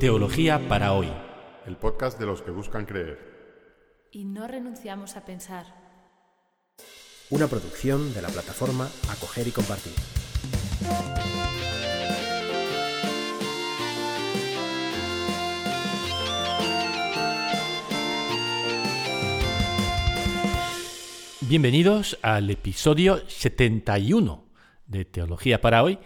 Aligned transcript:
Teología 0.00 0.68
para 0.68 0.92
hoy. 0.92 1.08
El 1.66 1.76
podcast 1.76 2.20
de 2.20 2.26
los 2.26 2.40
que 2.40 2.52
buscan 2.52 2.86
creer. 2.86 3.18
Y 4.12 4.26
no 4.26 4.46
renunciamos 4.46 5.16
a 5.16 5.24
pensar. 5.24 5.66
Una 7.30 7.48
producción 7.48 8.14
de 8.14 8.22
la 8.22 8.28
plataforma 8.28 8.88
Acoger 9.10 9.48
y 9.48 9.50
Compartir. 9.50 9.92
Bienvenidos 21.40 22.20
al 22.22 22.48
episodio 22.50 23.28
71 23.28 24.44
de 24.86 25.04
Teología 25.04 25.60
para 25.60 25.82
hoy, 25.82 25.98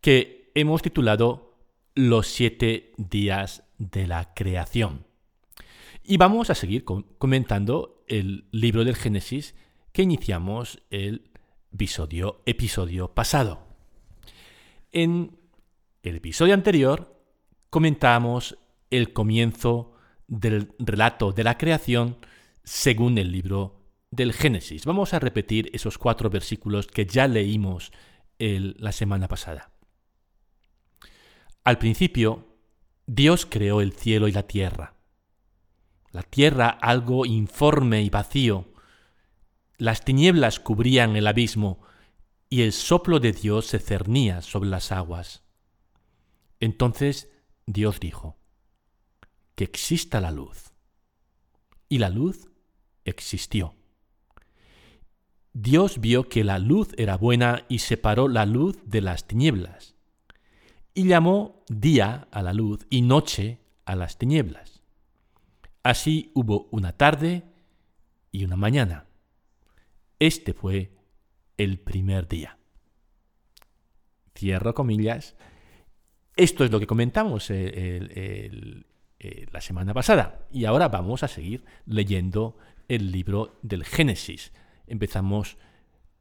que 0.00 0.50
hemos 0.54 0.80
titulado 0.80 1.53
Los 1.96 2.26
siete 2.26 2.92
días 2.96 3.62
de 3.78 4.08
la 4.08 4.34
creación. 4.34 5.06
Y 6.02 6.16
vamos 6.16 6.50
a 6.50 6.56
seguir 6.56 6.84
comentando 6.84 8.02
el 8.08 8.48
libro 8.50 8.84
del 8.84 8.96
Génesis 8.96 9.54
que 9.92 10.02
iniciamos 10.02 10.82
el 10.90 11.30
episodio, 11.72 12.42
episodio 12.46 13.14
pasado. 13.14 13.68
En 14.90 15.38
el 16.02 16.16
episodio 16.16 16.54
anterior 16.54 17.16
comentamos 17.70 18.58
el 18.90 19.12
comienzo 19.12 19.92
del 20.26 20.72
relato 20.80 21.30
de 21.30 21.44
la 21.44 21.58
creación 21.58 22.16
según 22.64 23.18
el 23.18 23.30
libro 23.30 23.84
del 24.10 24.32
Génesis. 24.32 24.84
Vamos 24.84 25.14
a 25.14 25.20
repetir 25.20 25.70
esos 25.72 25.96
cuatro 25.98 26.28
versículos 26.28 26.88
que 26.88 27.06
ya 27.06 27.28
leímos 27.28 27.92
la 28.38 28.90
semana 28.90 29.28
pasada. 29.28 29.73
Al 31.64 31.78
principio, 31.78 32.46
Dios 33.06 33.46
creó 33.46 33.80
el 33.80 33.92
cielo 33.92 34.28
y 34.28 34.32
la 34.32 34.46
tierra. 34.46 34.94
La 36.10 36.22
tierra 36.22 36.68
algo 36.68 37.24
informe 37.24 38.02
y 38.02 38.10
vacío. 38.10 38.66
Las 39.78 40.04
tinieblas 40.04 40.60
cubrían 40.60 41.16
el 41.16 41.26
abismo 41.26 41.80
y 42.50 42.62
el 42.62 42.72
soplo 42.72 43.18
de 43.18 43.32
Dios 43.32 43.66
se 43.66 43.78
cernía 43.78 44.42
sobre 44.42 44.68
las 44.68 44.92
aguas. 44.92 45.42
Entonces 46.60 47.30
Dios 47.66 47.98
dijo, 47.98 48.36
que 49.54 49.64
exista 49.64 50.20
la 50.20 50.30
luz. 50.30 50.72
Y 51.88 51.98
la 51.98 52.10
luz 52.10 52.50
existió. 53.04 53.74
Dios 55.52 56.00
vio 56.00 56.28
que 56.28 56.44
la 56.44 56.58
luz 56.58 56.88
era 56.98 57.16
buena 57.16 57.64
y 57.68 57.78
separó 57.78 58.28
la 58.28 58.44
luz 58.44 58.78
de 58.84 59.00
las 59.00 59.26
tinieblas. 59.26 59.93
Y 60.94 61.08
llamó 61.08 61.64
día 61.68 62.28
a 62.30 62.42
la 62.42 62.54
luz 62.54 62.86
y 62.88 63.02
noche 63.02 63.58
a 63.84 63.96
las 63.96 64.16
tinieblas. 64.16 64.80
Así 65.82 66.30
hubo 66.34 66.68
una 66.70 66.96
tarde 66.96 67.42
y 68.30 68.44
una 68.44 68.56
mañana. 68.56 69.06
Este 70.20 70.54
fue 70.54 70.92
el 71.56 71.80
primer 71.80 72.28
día. 72.28 72.58
Cierro 74.38 74.72
comillas. 74.72 75.34
Esto 76.36 76.64
es 76.64 76.70
lo 76.70 76.78
que 76.78 76.86
comentamos 76.86 77.50
la 77.50 79.60
semana 79.60 79.94
pasada. 79.94 80.46
Y 80.52 80.64
ahora 80.64 80.88
vamos 80.88 81.24
a 81.24 81.28
seguir 81.28 81.64
leyendo 81.86 82.56
el 82.86 83.10
libro 83.10 83.58
del 83.62 83.84
Génesis 83.84 84.52
empezamos 84.86 85.56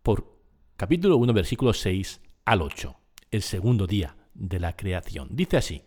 por 0.01 0.39
capítulo 0.77 1.17
1, 1.17 1.33
versículo 1.33 1.73
6 1.73 2.21
al 2.45 2.61
8, 2.61 2.95
el 3.31 3.41
segundo 3.41 3.87
día 3.87 4.15
de 4.33 4.59
la 4.59 4.75
creación. 4.75 5.29
Dice 5.31 5.57
así, 5.57 5.83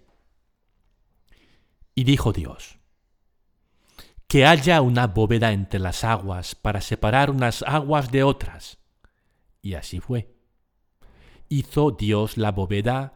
y 1.95 2.05
dijo 2.05 2.33
Dios, 2.33 2.79
que 4.29 4.45
haya 4.45 4.81
una 4.81 5.07
bóveda 5.07 5.53
entre 5.53 5.81
las 5.81 6.05
aguas 6.05 6.55
para 6.55 6.81
separar 6.81 7.31
unas 7.31 7.63
aguas 7.63 8.11
de 8.11 8.23
otras. 8.23 8.79
Y 9.63 9.75
así 9.75 10.01
fue. 10.01 10.35
Hizo 11.49 11.93
Dios 11.93 12.37
la 12.37 12.53
bóveda 12.53 13.15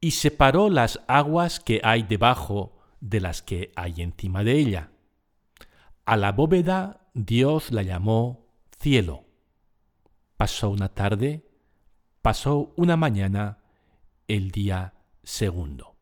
y 0.00 0.12
separó 0.12 0.70
las 0.70 1.00
aguas 1.08 1.60
que 1.60 1.80
hay 1.84 2.02
debajo 2.02 2.78
de 3.00 3.20
las 3.20 3.42
que 3.42 3.72
hay 3.76 4.02
encima 4.02 4.44
de 4.44 4.52
ella. 4.58 4.90
A 6.04 6.16
la 6.16 6.32
bóveda 6.32 7.08
Dios 7.14 7.70
la 7.70 7.82
llamó 7.82 8.46
cielo. 8.78 9.24
Pasó 10.36 10.70
una 10.70 10.88
tarde, 10.88 11.48
pasó 12.22 12.72
una 12.76 12.96
mañana, 12.96 13.58
el 14.28 14.50
día 14.50 14.94
segundo. 15.22 15.96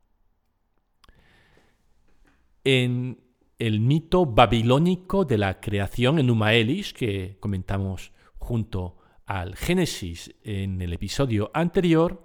En 2.65 3.21
el 3.59 3.81
mito 3.81 4.27
babilónico 4.27 5.25
de 5.25 5.39
la 5.39 5.61
creación 5.61 6.19
en 6.19 6.31
Umaelis, 6.31 6.93
que 6.93 7.37
comentamos 7.41 8.13
junto 8.39 8.97
al 9.27 9.57
Génesis 9.57 10.35
en 10.43 10.81
el 10.81 10.93
episodio 10.93 11.51
anterior, 11.55 12.25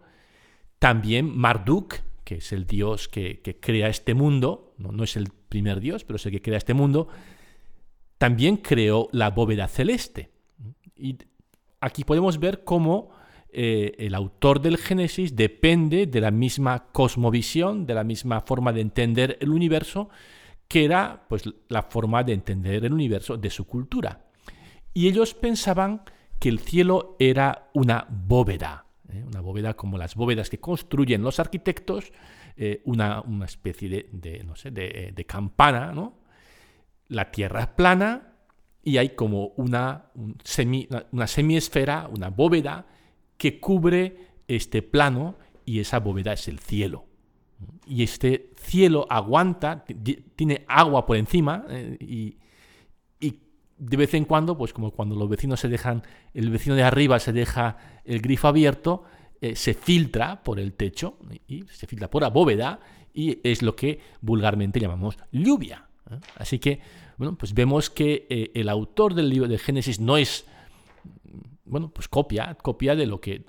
también 0.80 1.38
Marduk, 1.38 1.96
que 2.24 2.36
es 2.36 2.52
el 2.52 2.66
dios 2.66 3.08
que, 3.08 3.42
crea 3.60 3.88
este 3.90 4.14
mundo, 4.14 4.74
no, 4.78 4.92
no, 4.92 5.04
es 5.04 5.16
el 5.18 5.30
primer 5.50 5.80
dios, 5.80 6.04
pero 6.04 6.18
es 6.18 6.26
el 6.26 6.32
que 6.32 6.42
crea 6.42 6.58
este 6.58 6.74
mundo, 6.74 7.08
también 8.18 8.58
creó 8.58 9.10
la 9.12 9.30
bóveda 9.30 9.68
celeste. 9.68 10.30
Y 10.96 11.18
aquí 11.80 12.04
podemos 12.04 12.40
ver 12.40 12.64
cómo 12.64 13.12
eh, 13.52 13.96
el 13.98 14.14
autor 14.14 14.62
del 14.62 14.78
Génesis 14.78 15.36
depende 15.36 16.06
de 16.06 16.22
la 16.22 16.30
misma 16.30 16.88
cosmovisión, 16.92 17.86
de 17.86 17.96
la 17.96 18.04
misma 18.04 18.42
forma 18.42 18.72
de 18.72 18.82
entender 18.82 19.38
el 19.42 19.50
universo, 19.50 20.10
que 20.68 20.86
era 20.86 21.26
pues, 21.28 21.44
la 21.68 21.84
forma 21.84 22.24
de 22.24 22.34
entender 22.34 22.86
el 22.86 22.94
universo 22.94 23.38
de 23.38 23.50
su 23.50 23.66
cultura. 23.66 24.26
Y 24.94 25.08
ellos 25.08 25.34
pensaban 25.34 26.04
que 26.40 26.50
el 26.50 26.60
cielo 26.60 27.16
era 27.20 27.70
una 27.74 28.06
bóveda, 28.10 28.86
¿eh? 29.12 29.24
una 29.26 29.42
bóveda 29.42 29.74
como 29.74 29.98
las 29.98 30.16
bóvedas 30.16 30.50
que 30.50 30.60
construyen 30.60 31.24
los 31.24 31.40
arquitectos, 31.40 32.12
eh, 32.56 32.82
una, 32.86 33.24
especie 33.46 34.08
de, 34.12 34.44
no 34.46 34.56
sé, 34.56 34.70
de, 34.70 35.26
campana, 35.26 35.92
¿no? 35.92 36.20
La 37.08 37.32
tierra 37.32 37.62
es 37.62 37.68
plana 37.68 38.34
y 38.84 38.98
hay 38.98 39.10
como 39.10 39.48
una, 39.56 40.12
semi, 40.44 40.88
una 41.12 41.26
semiesfera, 41.26 42.08
una 42.14 42.30
bóveda 42.30 42.86
que 43.40 43.60
cubre 43.60 44.18
este 44.48 44.84
plano 44.84 45.38
y 45.66 45.80
esa 45.80 46.00
bóveda 46.00 46.34
es 46.34 46.48
el 46.48 46.60
cielo. 46.60 47.06
Y 47.88 48.04
este 48.04 48.52
cielo 48.58 49.08
aguanta, 49.10 49.86
tiene 50.36 50.66
agua 50.68 51.06
por 51.06 51.18
encima 51.18 51.66
eh, 51.70 51.98
y, 52.00 52.36
de 53.82 53.96
vez 53.96 54.14
en 54.14 54.26
cuando, 54.26 54.58
pues 54.58 54.74
como 54.74 54.92
cuando 54.92 55.16
los 55.16 55.30
vecinos 55.30 55.62
se 55.62 55.70
dejan, 55.70 56.04
el 56.34 56.50
vecino 56.50 56.76
de 56.76 56.84
arriba 56.84 57.18
se 57.18 57.32
deja 57.32 57.78
el 58.04 58.20
grifo 58.20 58.50
abierto, 58.50 59.06
eh, 59.40 59.56
se 59.56 59.74
filtra 59.74 60.44
por 60.44 60.60
el 60.60 60.74
techo 60.74 61.18
y 61.48 61.64
se 61.72 61.88
filtra 61.88 62.10
por 62.10 62.22
la 62.22 62.30
bóveda 62.30 62.82
y 63.14 63.40
es 63.42 63.62
lo 63.62 63.78
que 63.78 64.02
vulgarmente 64.20 64.82
llamamos 64.82 65.18
lluvia. 65.32 65.88
¿eh? 66.12 66.20
Así 66.36 66.60
que 66.60 66.82
bueno, 67.16 67.38
pues 67.38 67.54
vemos 67.54 67.90
que 67.90 68.52
el 68.54 68.68
autor 68.68 69.14
del 69.14 69.30
libro 69.30 69.48
de 69.48 69.58
Génesis 69.58 70.02
no 70.02 70.18
es, 70.18 70.46
bueno, 71.70 71.92
pues 71.92 72.08
copia, 72.08 72.56
copia 72.56 72.96
de 72.96 73.06
lo 73.06 73.22
que, 73.22 73.46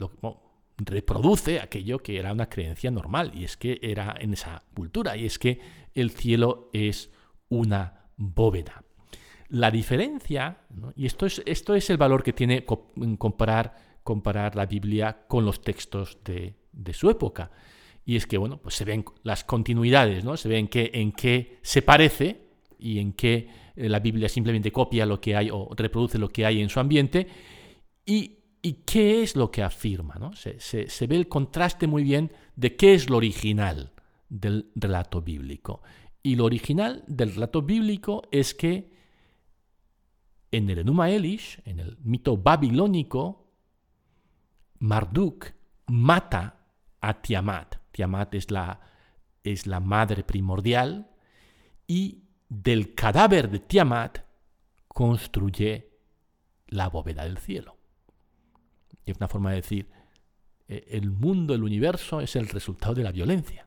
reproduce 0.76 1.60
aquello 1.60 1.98
que 1.98 2.18
era 2.18 2.32
una 2.32 2.48
creencia 2.48 2.90
normal, 2.90 3.32
y 3.34 3.44
es 3.44 3.56
que 3.56 3.78
era 3.82 4.14
en 4.18 4.32
esa 4.32 4.62
cultura, 4.74 5.16
y 5.16 5.26
es 5.26 5.38
que 5.38 5.60
el 5.94 6.10
cielo 6.10 6.70
es 6.72 7.10
una 7.48 8.06
bóveda. 8.16 8.84
La 9.48 9.70
diferencia, 9.70 10.58
y 10.94 11.06
esto 11.06 11.26
es, 11.26 11.42
esto 11.44 11.74
es 11.74 11.90
el 11.90 11.96
valor 11.96 12.22
que 12.22 12.32
tiene 12.32 12.64
comparar, 12.64 13.98
comparar 14.02 14.54
la 14.54 14.66
Biblia 14.66 15.24
con 15.26 15.44
los 15.44 15.60
textos 15.60 16.18
de, 16.24 16.54
su 16.92 17.10
época, 17.10 17.50
y 18.04 18.16
es 18.16 18.26
que, 18.26 18.38
bueno, 18.38 18.58
pues 18.58 18.74
se 18.74 18.84
ven 18.84 19.04
las 19.22 19.44
continuidades, 19.44 20.24
¿no? 20.24 20.36
Se 20.36 20.48
ven 20.48 20.68
que, 20.68 20.90
en 20.94 21.12
qué 21.12 21.58
se 21.62 21.82
parece, 21.82 22.48
y 22.78 22.98
en 22.98 23.12
qué 23.12 23.48
eh, 23.76 23.88
la 23.88 24.00
Biblia 24.00 24.28
simplemente 24.28 24.72
copia 24.72 25.04
lo 25.04 25.20
que 25.20 25.36
hay 25.36 25.50
o 25.52 25.68
reproduce 25.76 26.18
lo 26.18 26.30
que 26.30 26.46
hay 26.46 26.62
en 26.62 26.70
su 26.70 26.80
ambiente 26.80 27.26
y, 28.10 28.72
qué 28.84 29.22
es 29.22 29.36
lo 29.36 29.50
que 29.50 29.62
afirma. 29.62 30.16
¿no? 30.16 30.32
Se, 30.34 31.06
ve 31.06 31.16
el 31.16 31.28
contraste 31.28 31.86
muy 31.86 32.02
bien 32.02 32.32
de 32.56 32.76
qué 32.76 32.94
es 32.94 33.08
lo 33.08 33.16
original 33.16 33.92
del 34.28 34.70
relato 34.74 35.22
bíblico. 35.22 35.82
Y 36.22 36.34
lo 36.34 36.44
original 36.44 37.04
del 37.06 37.34
relato 37.34 37.62
bíblico 37.62 38.22
es 38.30 38.52
que 38.54 38.90
en 40.50 40.68
el 40.68 40.80
Enuma 40.80 41.10
Elish, 41.10 41.62
en 41.64 41.78
el 41.78 41.96
mito 42.02 42.36
babilónico, 42.36 43.46
Marduk 44.80 45.46
mata 45.86 46.66
a 47.00 47.22
Tiamat. 47.22 47.76
Tiamat 47.92 48.34
es 48.34 48.50
la, 48.50 48.80
es 49.44 49.66
la 49.66 49.78
madre 49.78 50.24
primordial 50.24 51.10
y 51.86 52.24
del 52.48 52.94
cadáver 52.94 53.48
de 53.48 53.60
Tiamat 53.60 54.18
construye 54.88 55.90
la 56.66 56.88
bóveda 56.88 57.24
del 57.24 57.38
cielo. 57.38 57.79
Es 59.12 59.18
una 59.18 59.28
forma 59.28 59.50
de 59.50 59.56
decir, 59.56 59.90
eh, 60.68 60.86
el 60.90 61.10
mundo, 61.10 61.54
el 61.54 61.62
universo 61.62 62.20
es 62.20 62.36
el 62.36 62.48
resultado 62.48 62.94
de 62.94 63.02
la 63.02 63.12
violencia. 63.12 63.66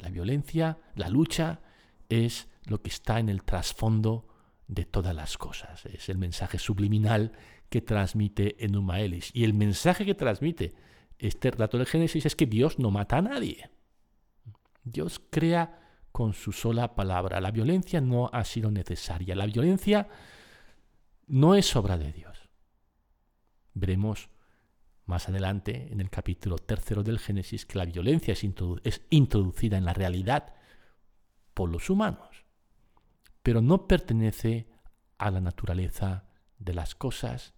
La 0.00 0.10
violencia, 0.10 0.78
la 0.96 1.08
lucha, 1.08 1.60
es 2.08 2.48
lo 2.66 2.82
que 2.82 2.90
está 2.90 3.18
en 3.18 3.28
el 3.28 3.44
trasfondo 3.44 4.26
de 4.66 4.84
todas 4.84 5.14
las 5.14 5.36
cosas. 5.36 5.84
Es 5.86 6.08
el 6.08 6.18
mensaje 6.18 6.58
subliminal 6.58 7.32
que 7.68 7.80
transmite 7.80 8.64
Enuma 8.64 9.00
Elish. 9.00 9.30
Y 9.34 9.44
el 9.44 9.54
mensaje 9.54 10.04
que 10.04 10.14
transmite 10.14 10.74
este 11.18 11.50
relato 11.50 11.78
del 11.78 11.86
Génesis 11.86 12.26
es 12.26 12.36
que 12.36 12.46
Dios 12.46 12.78
no 12.78 12.90
mata 12.90 13.18
a 13.18 13.22
nadie. 13.22 13.70
Dios 14.84 15.20
crea 15.30 15.80
con 16.12 16.34
su 16.34 16.52
sola 16.52 16.94
palabra. 16.94 17.40
La 17.40 17.50
violencia 17.50 18.00
no 18.00 18.30
ha 18.32 18.44
sido 18.44 18.70
necesaria. 18.70 19.34
La 19.34 19.46
violencia 19.46 20.08
no 21.26 21.54
es 21.54 21.74
obra 21.76 21.98
de 21.98 22.12
Dios. 22.12 22.43
Veremos 23.74 24.30
más 25.06 25.28
adelante, 25.28 25.88
en 25.90 26.00
el 26.00 26.10
capítulo 26.10 26.56
tercero 26.58 27.02
del 27.02 27.18
Génesis, 27.18 27.66
que 27.66 27.78
la 27.78 27.84
violencia 27.84 28.32
es, 28.32 29.02
introducida 29.10 29.76
en 29.76 29.84
la 29.84 29.92
realidad 29.92 30.54
por 31.52 31.68
los 31.68 31.90
humanos, 31.90 32.44
pero 33.42 33.60
no 33.60 33.86
pertenece 33.86 34.68
a 35.18 35.30
la 35.30 35.40
naturaleza 35.40 36.28
de 36.58 36.74
las 36.74 36.94
cosas 36.94 37.54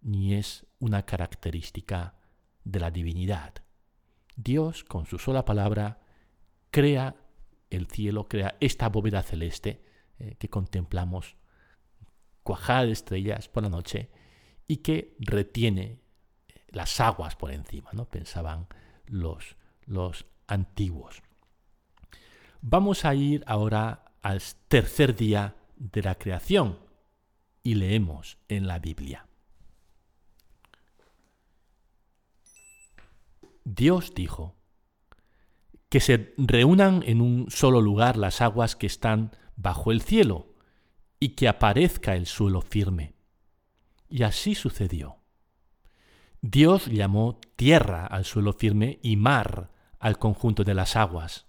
ni 0.00 0.34
es 0.34 0.66
una 0.78 1.04
característica 1.04 2.14
de 2.62 2.80
la 2.80 2.90
divinidad. 2.90 3.54
Dios, 4.36 4.84
con 4.84 5.06
su 5.06 5.18
sola 5.18 5.44
palabra, 5.44 6.00
crea 6.70 7.16
el 7.70 7.88
cielo, 7.88 8.28
crea 8.28 8.56
esta 8.60 8.88
bóveda 8.88 9.22
celeste 9.22 9.84
eh, 10.18 10.36
que 10.38 10.48
contemplamos, 10.48 11.36
cuajada 12.44 12.86
de 12.86 12.92
estrellas 12.92 13.48
por 13.48 13.64
la 13.64 13.68
noche, 13.68 14.10
y 14.68 14.78
que 14.78 15.16
retiene 15.18 15.82
eh, 16.48 16.64
las 16.68 17.00
aguas 17.00 17.34
por 17.34 17.50
encima, 17.50 17.90
¿no? 17.92 18.04
pensaban 18.04 18.68
los, 19.06 19.56
los 19.86 20.26
antiguos. 20.46 21.22
Vamos 22.60 23.04
a 23.04 23.14
ir 23.14 23.42
ahora 23.46 24.12
al 24.22 24.40
tercer 24.68 25.16
día 25.16 25.56
de 25.76 26.02
la 26.02 26.14
creación 26.14 26.78
y 27.64 27.74
leemos 27.74 28.38
en 28.48 28.68
la 28.68 28.78
Biblia. 28.78 29.26
Dios 33.64 34.14
dijo, 34.14 34.54
que 35.88 36.00
se 36.00 36.34
reúnan 36.36 37.02
en 37.06 37.20
un 37.20 37.50
solo 37.50 37.80
lugar 37.80 38.16
las 38.16 38.40
aguas 38.40 38.76
que 38.76 38.86
están 38.86 39.32
bajo 39.56 39.90
el 39.90 40.02
cielo, 40.02 40.48
y 41.20 41.30
que 41.30 41.48
aparezca 41.48 42.14
el 42.14 42.26
suelo 42.26 42.60
firme. 42.60 43.14
Y 44.08 44.22
así 44.22 44.54
sucedió. 44.54 45.16
Dios 46.40 46.86
llamó 46.86 47.40
tierra 47.56 48.06
al 48.06 48.24
suelo 48.24 48.52
firme 48.52 48.98
y 49.02 49.16
mar 49.16 49.70
al 49.98 50.18
conjunto 50.18 50.64
de 50.64 50.74
las 50.74 50.96
aguas. 50.96 51.46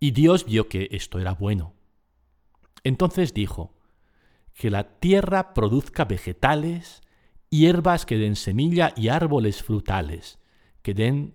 Y 0.00 0.10
Dios 0.10 0.44
vio 0.44 0.68
que 0.68 0.88
esto 0.90 1.18
era 1.18 1.32
bueno. 1.32 1.74
Entonces 2.82 3.32
dijo, 3.32 3.74
que 4.54 4.70
la 4.70 4.98
tierra 4.98 5.52
produzca 5.52 6.04
vegetales, 6.04 7.02
hierbas 7.50 8.06
que 8.06 8.16
den 8.16 8.36
semilla 8.36 8.92
y 8.96 9.08
árboles 9.08 9.62
frutales, 9.62 10.38
que 10.82 10.94
den 10.94 11.34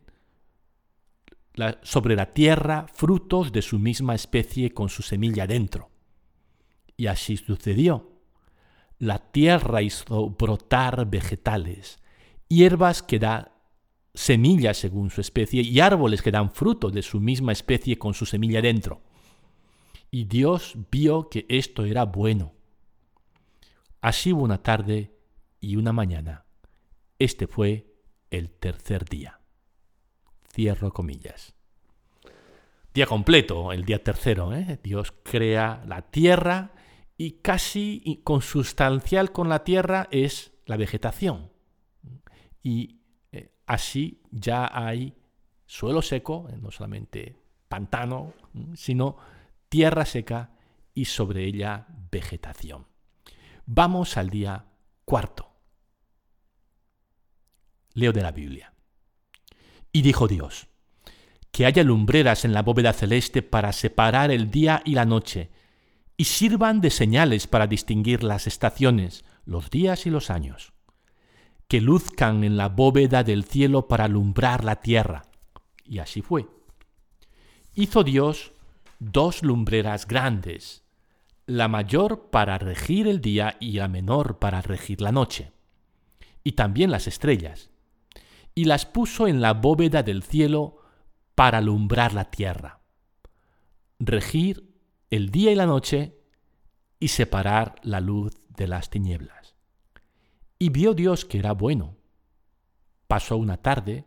sobre 1.83 2.15
la 2.15 2.33
tierra 2.33 2.87
frutos 2.93 3.51
de 3.51 3.61
su 3.61 3.79
misma 3.79 4.15
especie 4.15 4.73
con 4.73 4.87
su 4.87 5.01
semilla 5.01 5.45
dentro. 5.45 5.91
Y 6.95 7.07
así 7.07 7.35
sucedió. 7.35 8.08
La 8.99 9.19
tierra 9.19 9.81
hizo 9.81 10.29
brotar 10.31 11.09
vegetales, 11.09 11.99
hierbas 12.49 13.01
que 13.01 13.17
dan 13.17 13.49
semillas 14.13 14.77
según 14.77 15.09
su 15.09 15.21
especie 15.21 15.61
y 15.61 15.79
árboles 15.79 16.21
que 16.21 16.31
dan 16.31 16.51
fruto 16.51 16.89
de 16.89 17.01
su 17.01 17.21
misma 17.21 17.53
especie 17.53 17.97
con 17.97 18.13
su 18.13 18.25
semilla 18.25 18.61
dentro. 18.61 19.01
Y 20.11 20.25
Dios 20.25 20.75
vio 20.91 21.29
que 21.29 21.45
esto 21.47 21.85
era 21.85 22.03
bueno. 22.03 22.53
Así 24.01 24.33
hubo 24.33 24.43
una 24.43 24.61
tarde 24.61 25.15
y 25.61 25.77
una 25.77 25.93
mañana. 25.93 26.45
Este 27.19 27.47
fue 27.47 27.93
el 28.31 28.49
tercer 28.49 29.05
día. 29.05 29.39
Cierro 30.53 30.91
comillas. 30.91 31.53
Día 32.93 33.05
completo, 33.05 33.71
el 33.71 33.85
día 33.85 34.03
tercero. 34.03 34.53
¿eh? 34.53 34.79
Dios 34.83 35.13
crea 35.23 35.83
la 35.85 36.01
tierra 36.01 36.73
y 37.21 37.41
casi 37.41 38.21
consustancial 38.23 39.33
con 39.33 39.49
la 39.49 39.65
tierra 39.65 40.07
es 40.09 40.53
la 40.65 40.77
vegetación. 40.77 41.51
Y 42.63 43.01
eh, 43.33 43.51
así 43.65 44.21
ya 44.31 44.71
hay 44.71 45.13
suelo 45.65 46.01
seco, 46.01 46.47
eh, 46.49 46.55
no 46.57 46.71
solamente 46.71 47.35
pantano, 47.67 48.33
sino 48.73 49.17
tierra 49.67 50.05
seca 50.05 50.51
y 50.93 51.05
sobre 51.05 51.43
ella 51.43 51.87
vegetación. 52.09 52.87
Vamos 53.65 54.15
al 54.15 54.29
día 54.29 54.67
cuarto. 55.03 55.51
Leo 57.95 58.13
de 58.13 58.21
la 58.21 58.31
Biblia. 58.31 58.73
Y 59.91 60.03
dijo 60.03 60.29
Dios, 60.29 60.69
que 61.51 61.65
haya 61.65 61.83
lumbreras 61.83 62.45
en 62.45 62.53
la 62.53 62.61
bóveda 62.61 62.93
celeste 62.93 63.41
para 63.41 63.73
separar 63.73 64.31
el 64.31 64.49
día 64.49 64.81
y 64.85 64.93
la 64.93 65.03
noche, 65.03 65.51
y 66.19 66.25
sirvan 66.25 66.81
de 66.81 66.89
señales 66.89 67.47
para 67.47 67.65
distinguir 67.65 68.23
las 68.23 68.45
estaciones, 68.45 69.23
los 69.45 69.69
días 69.69 70.05
y 70.05 70.09
los 70.09 70.29
años, 70.29 70.73
que 71.69 71.79
luzcan 71.79 72.43
en 72.43 72.57
la 72.57 72.67
bóveda 72.67 73.23
del 73.23 73.45
cielo 73.45 73.87
para 73.87 74.03
alumbrar 74.03 74.65
la 74.65 74.81
tierra. 74.81 75.21
Y 75.85 75.99
así 75.99 76.21
fue. 76.21 76.45
Hizo 77.73 78.03
Dios 78.03 78.51
dos 78.99 79.43
lumbreras 79.43 80.07
grandes, 80.07 80.83
la 81.45 81.69
mayor 81.69 82.29
para 82.31 82.57
regir 82.57 83.07
el 83.07 83.21
día 83.21 83.55
y 83.61 83.71
la 83.71 83.87
menor 83.87 84.39
para 84.39 84.61
regir 84.61 84.99
la 84.99 85.13
noche, 85.13 85.53
y 86.43 86.51
también 86.51 86.91
las 86.91 87.07
estrellas 87.07 87.69
y 88.53 88.65
las 88.65 88.85
puso 88.85 89.29
en 89.29 89.39
la 89.39 89.53
bóveda 89.53 90.03
del 90.03 90.23
cielo 90.23 90.81
para 91.33 91.59
alumbrar 91.59 92.13
la 92.13 92.25
tierra, 92.25 92.81
regir 93.99 94.68
el 95.09 95.31
día 95.31 95.51
y 95.51 95.55
la 95.55 95.65
noche 95.65 96.17
y 96.99 97.09
separar 97.09 97.75
la 97.83 97.99
luz 97.99 98.39
de 98.49 98.67
las 98.67 98.89
tinieblas. 98.89 99.55
Y 100.57 100.69
vio 100.69 100.93
Dios 100.93 101.25
que 101.25 101.39
era 101.39 101.53
bueno. 101.53 101.97
Pasó 103.07 103.37
una 103.37 103.57
tarde, 103.57 104.05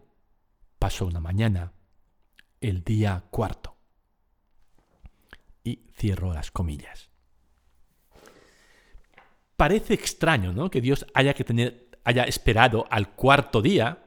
pasó 0.79 1.07
una 1.07 1.21
mañana, 1.21 1.73
el 2.61 2.85
día 2.85 3.25
cuarto. 3.31 3.77
Y 5.65 5.81
cierro 5.97 6.33
las 6.33 6.51
comillas. 6.51 7.11
Parece 9.57 9.95
extraño, 9.95 10.53
¿no? 10.53 10.71
Que 10.71 10.81
Dios 10.81 11.07
haya 11.15 11.35
que 11.35 11.45
tener 11.45 11.93
haya 12.05 12.25
esperado 12.25 12.87
al 12.91 13.11
cuarto 13.15 13.63
día 13.63 14.05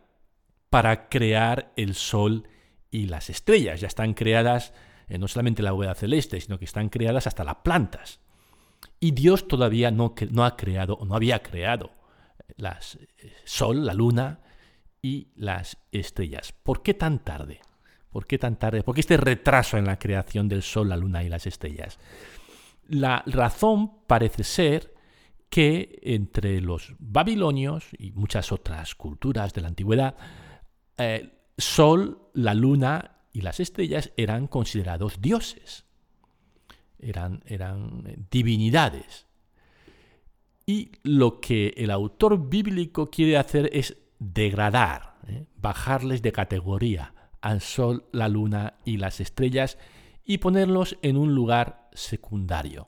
para 0.69 1.07
crear 1.07 1.71
el 1.75 1.95
Sol 1.95 2.47
y 2.91 3.05
las 3.07 3.29
estrellas. 3.29 3.81
Ya 3.81 3.87
están 3.87 4.13
creadas 4.13 4.73
eh, 5.07 5.17
no 5.17 5.27
solamente 5.27 5.63
la 5.63 5.71
bóveda 5.71 5.95
celeste, 5.95 6.39
sino 6.41 6.57
que 6.57 6.65
están 6.65 6.89
creadas 6.89 7.27
hasta 7.27 7.43
las 7.43 7.57
plantas. 7.57 8.19
Y 8.99 9.11
Dios 9.11 9.47
todavía 9.47 9.91
no, 9.91 10.15
no 10.31 10.45
ha 10.45 10.55
creado, 10.55 10.95
o 10.95 11.05
no 11.05 11.15
había 11.15 11.41
creado, 11.41 11.91
las 12.57 12.95
eh, 12.95 13.33
Sol, 13.43 13.85
la 13.85 13.93
Luna 13.93 14.39
y 15.01 15.29
las 15.35 15.77
estrellas. 15.91 16.53
¿Por 16.63 16.81
qué 16.81 16.93
tan 16.93 17.19
tarde? 17.19 17.61
¿Por 18.09 18.25
qué 18.25 18.37
tan 18.37 18.57
tarde? 18.57 18.81
¿Por 18.83 18.95
qué 18.95 19.01
este 19.01 19.17
retraso 19.17 19.77
en 19.77 19.85
la 19.85 19.99
creación 19.99 20.47
del 20.47 20.63
Sol, 20.63 20.89
la 20.89 20.97
Luna 20.97 21.23
y 21.23 21.29
las 21.29 21.45
estrellas? 21.47 21.99
La 22.87 23.23
razón 23.25 24.05
parece 24.07 24.43
ser 24.43 24.93
que 25.49 25.99
entre 26.03 26.61
los 26.61 26.93
babilonios 26.99 27.85
y 27.97 28.11
muchas 28.11 28.51
otras 28.51 28.95
culturas 28.95 29.53
de 29.53 29.61
la 29.61 29.67
antigüedad, 29.67 30.15
el 30.97 31.05
eh, 31.05 31.33
Sol, 31.57 32.29
la 32.33 32.53
Luna 32.53 33.14
y 33.35 33.41
las 33.41 33.59
estrellas 33.59 34.13
eran 34.15 34.47
considerados 34.47 35.19
dioses, 35.19 35.83
eran, 36.99 37.43
eran 37.45 38.03
eh, 38.07 38.17
divinidades. 38.31 39.27
Y 40.65 40.93
lo 41.03 41.41
que 41.41 41.73
el 41.75 41.91
autor 41.91 42.47
bíblico 42.47 43.07
quiere 43.07 43.35
hacer 43.35 43.69
es 43.73 43.97
degradar, 44.19 45.17
¿eh? 45.27 45.47
bajarles 45.57 46.21
de 46.21 46.31
categoría 46.31 47.13
al 47.41 47.59
Sol, 47.59 48.05
la 48.13 48.29
Luna 48.29 48.75
y 48.85 48.97
las 48.97 49.19
estrellas 49.19 49.77
y 50.23 50.37
ponerlos 50.37 50.97
en 51.01 51.17
un 51.17 51.35
lugar 51.35 51.89
secundario. 51.91 52.87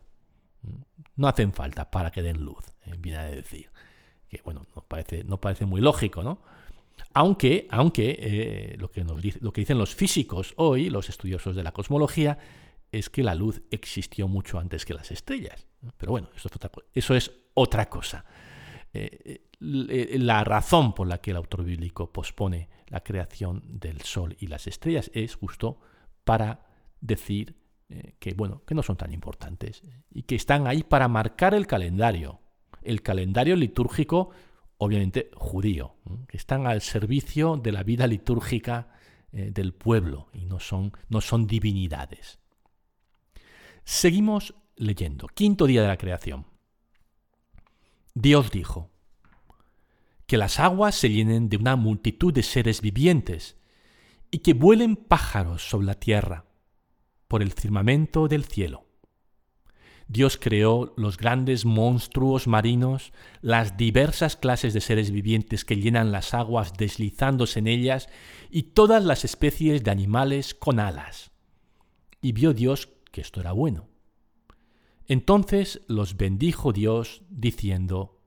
No 1.18 1.28
hacen 1.28 1.52
falta 1.52 1.92
para 1.92 2.10
que 2.10 2.22
den 2.22 2.42
luz, 2.42 2.64
viene 3.00 3.18
a 3.18 3.26
decir. 3.26 3.70
Que 4.30 4.42
bueno, 4.46 4.66
parece, 4.88 5.26
no 5.26 5.42
parece 5.42 5.66
muy 5.66 5.82
lógico, 5.82 6.24
¿no? 6.24 6.40
Aunque, 7.14 7.68
aunque 7.72 8.18
eh, 8.20 8.78
lo, 8.78 8.92
que 8.92 9.62
dicen 9.62 9.78
los 9.78 9.96
físicos 9.96 10.54
hoy, 10.58 10.90
los 10.90 11.10
estudiosos 11.10 11.56
de 11.56 11.64
la 11.64 11.72
cosmología, 11.72 12.38
es 12.92 13.10
que 13.10 13.24
la 13.24 13.36
luz 13.36 13.62
existió 13.72 14.28
mucho 14.28 14.60
antes 14.60 14.86
que 14.86 14.94
las 14.94 15.12
estrellas. 15.12 15.68
Pero 15.98 16.12
bueno, 16.12 16.30
eso 16.36 16.48
es 17.16 17.32
otra, 17.54 17.90
cosa. 17.90 18.26
Eh, 18.94 19.42
eh, 19.60 20.18
la 20.20 20.44
razón 20.44 20.94
por 20.94 21.08
la 21.08 21.20
que 21.20 21.32
el 21.32 21.38
autor 21.38 21.64
bíblico 21.64 22.12
pospone 22.12 22.70
la 22.88 23.02
creación 23.02 23.64
del 23.80 24.02
Sol 24.02 24.36
y 24.40 24.48
las 24.48 24.68
estrellas 24.68 25.12
es 25.14 25.36
justo 25.36 25.80
para 26.24 26.68
decir 27.02 27.56
que, 28.20 28.34
bueno, 28.34 28.64
que 28.66 28.76
no 28.76 28.84
son 28.84 28.98
tan 28.98 29.14
importantes 29.14 29.82
y 30.12 30.24
que 30.24 30.36
están 30.36 30.68
ahí 30.68 30.84
para 30.84 31.08
marcar 31.08 31.54
el 31.54 31.68
calendario, 31.68 32.42
el 32.84 33.02
calendario 33.02 33.56
litúrgico, 33.56 34.32
obviamente 34.78 35.30
judío, 35.36 35.96
que 36.28 36.38
están 36.38 36.68
al 36.68 36.82
servicio 36.82 37.58
de 37.58 37.72
la 37.72 37.84
vida 37.84 38.08
litúrgica 38.08 38.94
eh, 39.32 39.52
del 39.52 39.74
pueblo 39.74 40.30
y 40.34 40.46
no 40.46 40.60
son, 40.60 40.94
no 41.10 41.22
son 41.22 41.48
divinidades. 41.48 42.40
Seguimos 43.84 44.56
leyendo. 44.76 45.28
Quinto 45.28 45.66
día 45.66 45.82
de 45.82 45.88
la 45.88 45.98
creación. 45.98 46.46
Dios 48.14 48.52
dijo, 48.52 48.92
que 50.28 50.38
las 50.38 50.60
aguas 50.60 50.96
se 50.96 51.10
llenen 51.10 51.50
de 51.50 51.58
una 51.58 51.76
multitud 51.76 52.34
de 52.34 52.44
seres 52.44 52.82
vivientes 52.82 53.58
y 54.30 54.40
que 54.40 54.54
vuelen 54.54 54.98
pájaros 54.98 55.68
sobre 55.68 55.88
la 55.88 55.96
tierra 55.96 56.46
por 57.30 57.42
el 57.42 57.54
firmamento 57.54 58.28
del 58.28 58.44
cielo. 58.44 58.87
Dios 60.10 60.38
creó 60.38 60.94
los 60.96 61.18
grandes 61.18 61.66
monstruos 61.66 62.48
marinos, 62.48 63.12
las 63.42 63.76
diversas 63.76 64.38
clases 64.38 64.74
de 64.74 64.80
seres 64.80 65.12
vivientes 65.12 65.66
que 65.66 65.76
llenan 65.76 66.14
las 66.14 66.34
aguas 66.34 66.74
deslizándose 66.78 67.60
en 67.60 67.68
ellas 67.68 68.08
y 68.50 68.64
todas 68.64 69.04
las 69.04 69.26
especies 69.26 69.84
de 69.84 69.92
animales 69.92 70.54
con 70.54 70.80
alas. 70.80 71.32
Y 72.22 72.32
vio 72.32 72.54
Dios 72.54 72.90
que 73.12 73.20
esto 73.22 73.42
era 73.42 73.52
bueno. 73.52 73.90
Entonces 75.08 75.82
los 75.88 76.16
bendijo 76.16 76.72
Dios, 76.72 77.24
diciendo, 77.30 78.22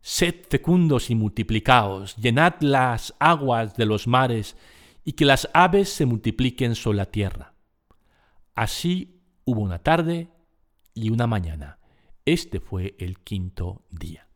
Sed 0.00 0.46
fecundos 0.48 1.10
y 1.10 1.14
multiplicaos, 1.14 2.16
llenad 2.16 2.54
las 2.60 3.14
aguas 3.18 3.76
de 3.76 3.86
los 3.86 4.06
mares, 4.06 4.56
y 5.04 5.12
que 5.12 5.24
las 5.24 5.48
aves 5.54 5.88
se 5.88 6.06
multipliquen 6.06 6.74
sobre 6.74 6.98
la 6.98 7.06
tierra. 7.06 7.54
Así 8.54 9.22
hubo 9.44 9.62
una 9.62 9.78
tarde 9.78 10.28
y 10.94 11.10
una 11.10 11.26
mañana. 11.26 11.78
Este 12.24 12.60
fue 12.60 12.94
el 12.98 13.20
quinto 13.20 13.84
día. 13.90 14.28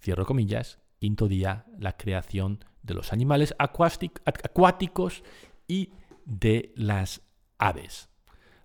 Cierro 0.00 0.26
comillas, 0.26 0.78
quinto 0.98 1.28
día, 1.28 1.66
la 1.78 1.96
creación 1.96 2.64
de 2.82 2.94
los 2.94 3.12
animales 3.12 3.54
acuáticos 3.58 5.22
y 5.66 5.92
de 6.24 6.72
las 6.76 7.22
aves. 7.58 8.08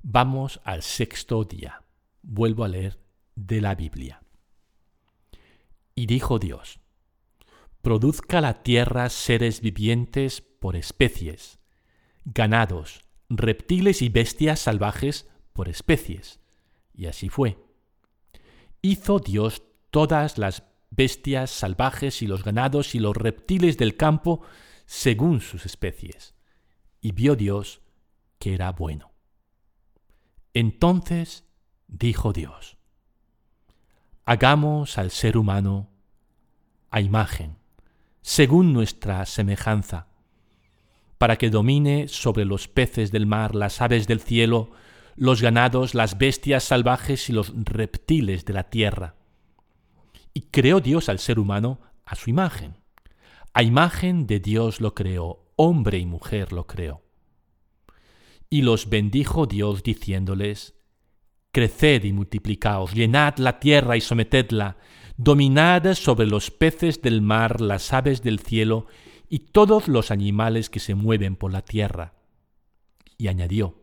Vamos 0.01 0.62
al 0.63 0.82
sexto 0.82 1.44
día. 1.44 1.84
Vuelvo 2.22 2.63
a 2.63 2.68
leer 2.68 3.00
de 3.36 3.62
la 3.62 3.75
Biblia. 3.75 4.24
Y 5.96 6.08
dijo 6.08 6.39
Dios, 6.39 6.80
produzca 7.82 8.42
la 8.42 8.63
tierra 8.63 9.10
seres 9.10 9.62
vivientes 9.62 10.42
por 10.42 10.75
especies, 10.75 11.60
ganados, 12.25 13.01
reptiles 13.30 14.01
y 14.01 14.10
bestias 14.10 14.62
salvajes 14.62 15.30
por 15.53 15.69
especies. 15.69 16.39
Y 16.93 17.05
así 17.05 17.29
fue. 17.29 17.57
Hizo 18.81 19.19
Dios 19.19 19.63
todas 19.89 20.38
las 20.38 20.63
bestias 20.89 21.50
salvajes 21.50 22.22
y 22.22 22.27
los 22.27 22.43
ganados 22.43 22.95
y 22.95 23.00
los 23.00 23.15
reptiles 23.15 23.77
del 23.77 23.95
campo 23.95 24.41
según 24.86 25.41
sus 25.41 25.65
especies. 25.65 26.36
Y 27.01 27.12
vio 27.12 27.36
Dios 27.36 27.81
que 28.39 28.53
era 28.53 28.72
bueno. 28.72 29.12
Entonces 30.53 31.45
dijo 31.88 32.33
Dios, 32.33 32.77
hagamos 34.25 34.98
al 34.98 35.12
ser 35.12 35.38
humano 35.38 35.89
a 36.91 37.01
imagen, 37.01 37.57
según 38.22 38.72
nuestra 38.72 39.25
semejanza, 39.25 40.07
para 41.17 41.38
que 41.38 41.50
domine 41.50 42.07
sobre 42.07 42.45
los 42.45 42.67
peces 42.67 43.12
del 43.12 43.25
mar, 43.25 43.55
las 43.55 43.81
aves 43.81 44.07
del 44.07 44.19
cielo, 44.19 44.72
los 45.15 45.41
ganados, 45.41 45.96
las 45.96 46.17
bestias 46.17 46.63
salvajes 46.63 47.29
y 47.29 47.34
los 47.34 47.53
reptiles 47.55 48.46
de 48.46 48.53
la 48.53 48.70
tierra. 48.70 49.15
Y 50.34 50.41
creó 50.51 50.79
Dios 50.79 51.10
al 51.10 51.20
ser 51.20 51.39
humano 51.39 51.79
a 52.05 52.15
su 52.15 52.29
imagen. 52.29 52.77
A 53.53 53.63
imagen 53.63 54.25
de 54.25 54.39
Dios 54.39 54.82
lo 54.82 54.96
creó, 54.96 55.51
hombre 55.55 56.00
y 56.00 56.05
mujer 56.05 56.53
lo 56.53 56.65
creó. 56.65 57.03
Y 58.50 58.62
los 58.62 58.89
bendijo 58.89 59.46
Dios 59.46 59.84
diciéndoles, 59.84 60.75
Creced 61.51 62.03
y 62.03 62.13
multiplicaos, 62.13 62.93
llenad 62.93 63.38
la 63.38 63.60
tierra 63.60 63.96
y 63.96 64.01
sometedla, 64.01 64.77
dominad 65.17 65.93
sobre 65.93 66.25
los 66.25 66.50
peces 66.50 67.01
del 67.03 67.22
mar, 67.22 67.62
las 67.62 67.93
aves 67.93 68.24
del 68.24 68.39
cielo 68.39 68.88
y 69.29 69.39
todos 69.39 69.88
los 69.88 70.10
animales 70.10 70.72
que 70.72 70.79
se 70.79 70.96
mueven 70.96 71.36
por 71.36 71.51
la 71.51 71.62
tierra. 71.62 72.15
Y 73.20 73.27
añadió, 73.27 73.83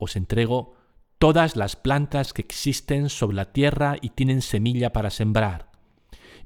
os 0.00 0.16
entrego 0.16 0.74
todas 1.18 1.54
las 1.54 1.76
plantas 1.76 2.32
que 2.32 2.42
existen 2.42 3.10
sobre 3.10 3.36
la 3.36 3.52
tierra 3.52 3.96
y 4.00 4.10
tienen 4.10 4.42
semilla 4.42 4.92
para 4.92 5.10
sembrar, 5.10 5.70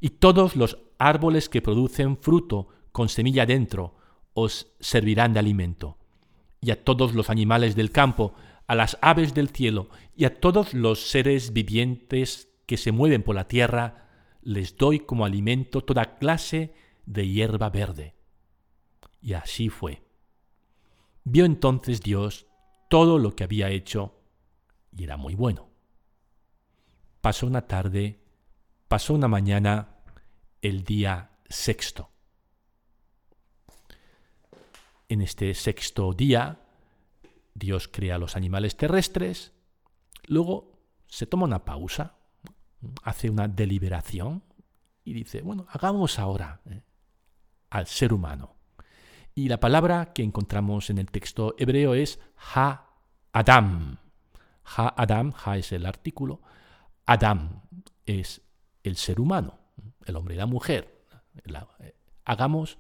y 0.01 0.11
todos 0.11 0.57
los 0.57 0.79
árboles 0.99 1.49
que 1.49 1.63
producen 1.63 2.19
fruto 2.19 2.69
con 2.93 3.09
semilla 3.09 3.47
dentro 3.47 3.95
os 4.35 4.75
servirán 4.81 5.33
de 5.33 5.39
alimento, 5.39 5.97
y 6.61 6.73
a 6.73 6.85
todos 6.85 7.15
los 7.15 7.31
animales 7.31 7.77
del 7.77 7.93
campo, 7.93 8.35
a 8.67 8.75
las 8.75 8.99
aves 9.01 9.33
del 9.33 9.49
cielo 9.51 9.89
y 10.17 10.25
a 10.25 10.41
todos 10.41 10.75
los 10.75 11.09
seres 11.09 11.53
vivientes 11.53 12.49
que 12.67 12.77
se 12.77 12.93
mueven 12.93 13.23
por 13.23 13.35
la 13.35 13.47
tierra, 13.47 14.09
les 14.43 14.77
doy 14.77 15.01
como 15.01 15.25
alimento 15.25 15.83
toda 15.83 16.17
clase 16.17 16.75
de 17.07 17.29
hierba 17.29 17.71
verde. 17.71 18.15
Y 19.21 19.35
así 19.35 19.69
fue. 19.69 20.03
Vio 21.25 21.45
entonces 21.45 22.01
Dios 22.01 22.47
todo 22.89 23.19
lo 23.19 23.35
que 23.35 23.45
había 23.45 23.71
hecho 23.71 24.21
y 24.97 25.05
era 25.05 25.17
muy 25.17 25.35
bueno. 25.35 25.69
Pasó 27.21 27.47
una 27.47 27.67
tarde, 27.67 28.21
pasó 28.89 29.15
una 29.15 29.29
mañana, 29.29 29.97
el 30.61 30.85
día 30.85 31.31
sexto. 31.49 32.11
En 35.09 35.21
este 35.21 35.55
sexto 35.55 36.13
día, 36.13 36.61
Dios 37.55 37.89
crea 37.89 38.19
los 38.19 38.37
animales 38.37 38.77
terrestres, 38.77 39.53
luego 40.27 40.73
se 41.07 41.27
toma 41.27 41.45
una 41.45 41.65
pausa, 41.65 42.17
hace 43.03 43.31
una 43.31 43.49
deliberación 43.49 44.43
y 45.05 45.13
dice, 45.13 45.43
bueno, 45.43 45.67
hagamos 45.71 46.19
ahora 46.19 46.61
eh, 46.67 46.83
al 47.71 47.87
ser 47.87 48.13
humano. 48.13 48.57
Y 49.35 49.49
la 49.49 49.59
palabra 49.59 50.13
que 50.13 50.23
encontramos 50.23 50.91
en 50.91 50.99
el 50.99 51.11
texto 51.11 51.55
hebreo 51.59 51.95
es 51.95 52.21
Ha-Adam. 52.55 53.99
Ha-Adam, 54.65 55.33
Ha 55.45 55.59
es 55.59 55.73
el 55.73 55.87
artículo, 55.87 56.41
Adam 57.05 57.63
es 58.07 58.43
el 58.83 58.97
ser 58.97 59.21
humano, 59.21 59.59
el 60.07 60.17
hombre 60.17 60.35
y 60.35 60.39
la 60.39 60.47
mujer. 60.47 61.05
Eh, 61.81 61.95
hagamos 62.25 62.79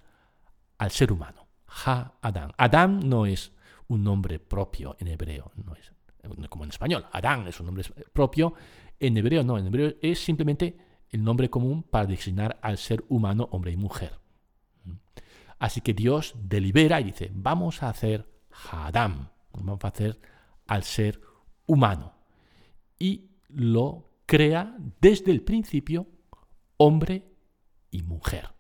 al 0.78 0.90
ser 0.90 1.12
humano. 1.12 1.46
Ha-Adam. 1.66 2.52
Adam 2.56 3.00
no 3.00 3.26
es 3.26 3.52
un 3.88 4.04
nombre 4.04 4.38
propio 4.38 4.96
en 5.00 5.08
hebreo, 5.08 5.50
no 5.56 5.75
es 5.75 5.92
como 6.49 6.64
en 6.64 6.70
español. 6.70 7.06
Adán 7.12 7.46
es 7.46 7.61
un 7.61 7.66
nombre 7.66 7.84
propio, 8.12 8.54
en 8.99 9.16
hebreo 9.16 9.42
no, 9.42 9.58
en 9.58 9.66
hebreo 9.66 9.94
es 10.00 10.18
simplemente 10.18 10.76
el 11.11 11.23
nombre 11.23 11.50
común 11.50 11.82
para 11.82 12.06
designar 12.06 12.58
al 12.62 12.78
ser 12.78 13.04
humano, 13.08 13.49
hombre 13.52 13.73
y 13.73 13.76
mujer. 13.76 14.24
Así 15.64 15.80
que 15.80 15.94
Dios 15.94 16.35
delibera 16.42 17.00
y 17.00 17.04
dice, 17.04 17.30
vamos 17.33 17.83
a 17.83 17.88
hacer 17.88 18.28
Hadam, 18.50 19.30
vamos 19.54 19.83
a 19.83 19.88
hacer 19.88 20.21
al 20.66 20.83
ser 20.83 21.23
humano. 21.64 22.12
Y 22.99 23.30
lo 23.49 24.11
crea 24.26 24.76
desde 25.00 25.30
el 25.30 25.40
principio 25.40 26.06
hombre 26.76 27.33
y 27.90 28.02
mujer. 28.02 28.50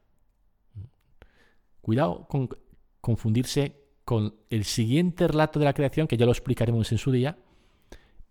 Cuidado 1.82 2.26
con 2.26 2.48
confundirse 3.02 3.82
con 4.06 4.36
el 4.48 4.64
siguiente 4.64 5.28
relato 5.28 5.58
de 5.58 5.66
la 5.66 5.74
creación, 5.74 6.06
que 6.06 6.16
ya 6.16 6.24
lo 6.24 6.32
explicaremos 6.32 6.90
en 6.90 6.96
su 6.96 7.12
día. 7.12 7.36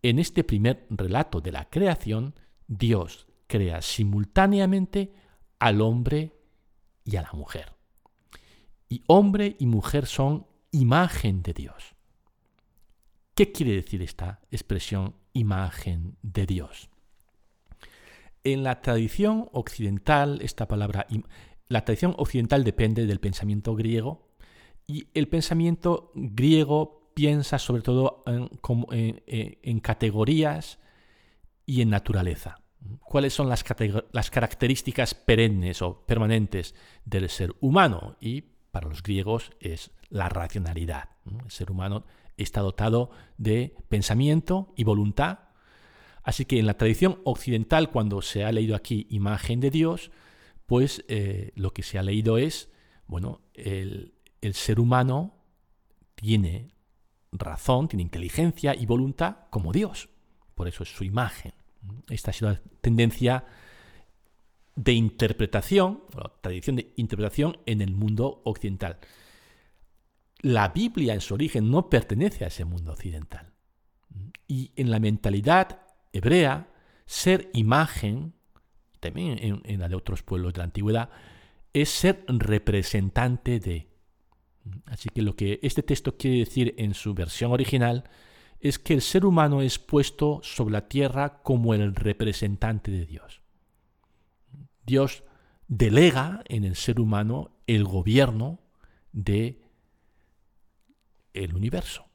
En 0.01 0.17
este 0.17 0.43
primer 0.43 0.87
relato 0.89 1.41
de 1.41 1.51
la 1.51 1.69
creación, 1.69 2.33
Dios 2.67 3.27
crea 3.45 3.83
simultáneamente 3.83 5.13
al 5.59 5.79
hombre 5.79 6.33
y 7.05 7.17
a 7.17 7.21
la 7.21 7.33
mujer. 7.33 7.72
Y 8.93 9.01
hombre 9.07 9.55
y 9.57 9.65
mujer 9.65 10.05
son 10.05 10.45
imagen 10.69 11.41
de 11.41 11.53
Dios. 11.53 11.95
¿Qué 13.33 13.51
quiere 13.51 13.71
decir 13.71 14.03
esta 14.03 14.41
expresión 14.51 15.15
imagen 15.33 16.15
de 16.21 16.45
Dios? 16.45 16.91
En 18.43 18.61
la 18.61 18.81
tradición 18.81 19.49
occidental, 19.51 20.37
esta 20.43 20.67
palabra, 20.67 21.07
la 21.69 21.83
tradición 21.85 22.13
occidental 22.19 22.63
depende 22.63 23.07
del 23.07 23.19
pensamiento 23.19 23.73
griego 23.73 24.29
y 24.85 25.07
el 25.15 25.27
pensamiento 25.27 26.11
griego 26.13 27.09
piensa 27.15 27.57
sobre 27.57 27.81
todo 27.81 28.23
en, 28.27 29.79
categorías 29.79 30.77
y 31.65 31.81
en 31.81 31.89
naturaleza. 31.89 32.59
¿Cuáles 32.99 33.33
son 33.33 33.49
las, 33.49 33.65
las, 34.11 34.29
características 34.29 35.15
perennes 35.15 35.81
o 35.81 36.05
permanentes 36.05 36.75
del 37.05 37.27
ser 37.29 37.55
humano? 37.59 38.17
Y 38.21 38.52
para 38.73 38.89
los 38.89 39.03
griegos 39.03 39.51
es 39.59 39.91
la 40.09 40.29
racionalidad. 40.29 41.09
El 41.27 41.51
ser 41.51 41.69
humano 41.69 42.05
está 42.37 42.61
dotado 42.61 43.11
de 43.37 43.75
pensamiento 43.87 44.73
y 44.75 44.83
voluntad. 44.83 45.41
Así 46.23 46.45
que 46.45 46.57
en 46.57 46.65
la 46.65 46.73
tradición 46.73 47.21
occidental, 47.23 47.91
cuando 47.91 48.23
se 48.23 48.43
ha 48.43 48.51
leído 48.51 48.75
aquí 48.75 49.05
imagen 49.11 49.59
de 49.59 49.69
Dios, 49.69 50.09
pues 50.65 51.05
eh, 51.07 51.51
lo 51.53 51.71
que 51.71 51.83
se 51.83 51.99
ha 51.99 52.01
leído 52.01 52.39
es, 52.39 52.71
bueno, 53.05 53.41
el, 53.53 54.15
el 54.41 54.55
ser 54.55 54.79
humano 54.79 55.35
tiene 56.15 56.73
razón, 57.31 57.87
tiene 57.87 58.01
inteligencia 58.01 58.73
y 58.73 58.87
voluntad 58.87 59.35
como 59.51 59.71
Dios. 59.71 60.09
Por 60.55 60.67
eso 60.67 60.81
es 60.81 60.89
su 60.89 61.03
imagen. 61.03 61.53
Esta 62.09 62.31
ha 62.31 62.33
sido 62.33 62.49
la 62.49 62.61
tendencia 62.81 63.45
de 64.75 64.93
interpretación, 64.93 66.03
tradición 66.41 66.77
de 66.77 66.93
interpretación 66.95 67.57
en 67.65 67.81
el 67.81 67.93
mundo 67.93 68.41
occidental. 68.43 68.97
La 70.39 70.69
Biblia 70.69 71.13
en 71.13 71.21
su 71.21 71.33
origen 71.35 71.69
no 71.69 71.89
pertenece 71.89 72.43
a 72.43 72.47
ese 72.47 72.65
mundo 72.65 72.91
occidental. 72.91 73.53
Y 74.47 74.71
en 74.75 74.91
la 74.91 74.99
mentalidad 74.99 75.81
hebrea, 76.11 76.69
ser 77.05 77.49
imagen, 77.53 78.33
también 78.99 79.37
en, 79.41 79.61
en 79.63 79.79
la 79.79 79.89
de 79.89 79.95
otros 79.95 80.23
pueblos 80.23 80.53
de 80.53 80.59
la 80.59 80.65
antigüedad, 80.65 81.09
es 81.71 81.89
ser 81.89 82.23
representante 82.27 83.59
de. 83.59 83.87
Así 84.85 85.09
que 85.09 85.21
lo 85.21 85.35
que 85.35 85.59
este 85.61 85.83
texto 85.83 86.17
quiere 86.17 86.39
decir 86.39 86.73
en 86.77 86.93
su 86.93 87.13
versión 87.13 87.51
original 87.51 88.09
es 88.59 88.79
que 88.79 88.93
el 88.93 89.01
ser 89.01 89.25
humano 89.25 89.61
es 89.61 89.77
puesto 89.77 90.39
sobre 90.41 90.71
la 90.71 90.87
tierra 90.87 91.41
como 91.43 91.73
el 91.73 91.93
representante 91.95 92.91
de 92.91 93.05
Dios. 93.05 93.42
Dios 94.85 95.23
delega 95.67 96.43
en 96.45 96.63
el 96.63 96.75
ser 96.75 96.99
humano 96.99 97.55
el 97.67 97.83
gobierno 97.83 98.59
de 99.11 99.61
el 101.33 101.55
universo. 101.55 102.07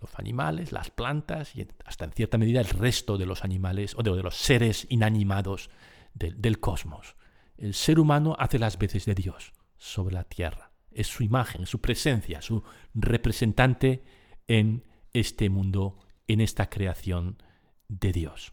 Los 0.00 0.16
animales, 0.16 0.70
las 0.70 0.90
plantas 0.90 1.56
y 1.56 1.66
hasta 1.84 2.04
en 2.04 2.12
cierta 2.12 2.38
medida 2.38 2.60
el 2.60 2.68
resto 2.68 3.18
de 3.18 3.26
los 3.26 3.42
animales 3.42 3.94
o 3.96 4.02
de 4.02 4.22
los 4.22 4.36
seres 4.36 4.86
inanimados 4.90 5.70
del, 6.14 6.40
del 6.40 6.60
cosmos. 6.60 7.16
El 7.56 7.74
ser 7.74 7.98
humano 7.98 8.36
hace 8.38 8.58
las 8.58 8.78
veces 8.78 9.06
de 9.06 9.14
Dios 9.14 9.52
sobre 9.76 10.14
la 10.14 10.24
tierra. 10.24 10.70
Es 10.92 11.08
su 11.08 11.24
imagen, 11.24 11.66
su 11.66 11.80
presencia, 11.80 12.42
su 12.42 12.62
representante 12.94 14.04
en 14.46 14.84
este 15.12 15.50
mundo, 15.50 15.98
en 16.28 16.40
esta 16.40 16.68
creación 16.68 17.42
de 17.88 18.12
Dios. 18.12 18.52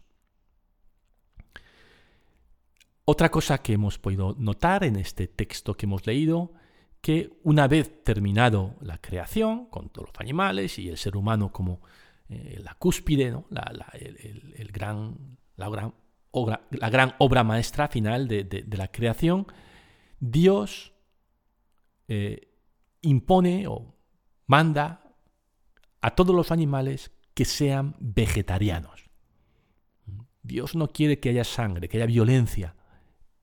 Otra 3.08 3.30
cosa 3.30 3.58
que 3.58 3.74
hemos 3.74 4.00
podido 4.00 4.34
notar 4.36 4.82
en 4.82 4.96
este 4.96 5.28
texto 5.28 5.76
que 5.76 5.86
hemos 5.86 6.04
leído, 6.08 6.52
que 7.00 7.38
una 7.44 7.68
vez 7.68 8.02
terminado 8.02 8.74
la 8.80 8.98
creación, 8.98 9.66
con 9.66 9.90
todos 9.90 10.08
los 10.08 10.20
animales 10.20 10.76
y 10.80 10.88
el 10.88 10.98
ser 10.98 11.16
humano 11.16 11.52
como 11.52 11.80
eh, 12.28 12.58
la 12.64 12.74
cúspide, 12.74 13.32
la, 13.48 13.92
el, 13.94 14.72
gran, 14.72 15.38
la, 15.54 15.68
gran 15.68 15.94
obra, 16.32 17.44
maestra 17.44 17.86
final 17.86 18.26
de, 18.26 18.64
la 18.72 18.88
creación, 18.88 19.46
Dios 20.18 20.92
eh, 22.08 22.48
impone 23.02 23.68
o 23.68 23.94
manda 24.48 25.14
a 26.00 26.10
todos 26.16 26.34
los 26.34 26.50
animales 26.50 27.12
que 27.34 27.44
sean 27.44 27.94
vegetarianos. 28.00 29.08
Dios 30.42 30.74
no 30.74 30.88
quiere 30.88 31.20
que 31.20 31.28
haya 31.28 31.44
sangre, 31.44 31.88
que 31.88 31.98
haya 31.98 32.06
violencia, 32.06 32.75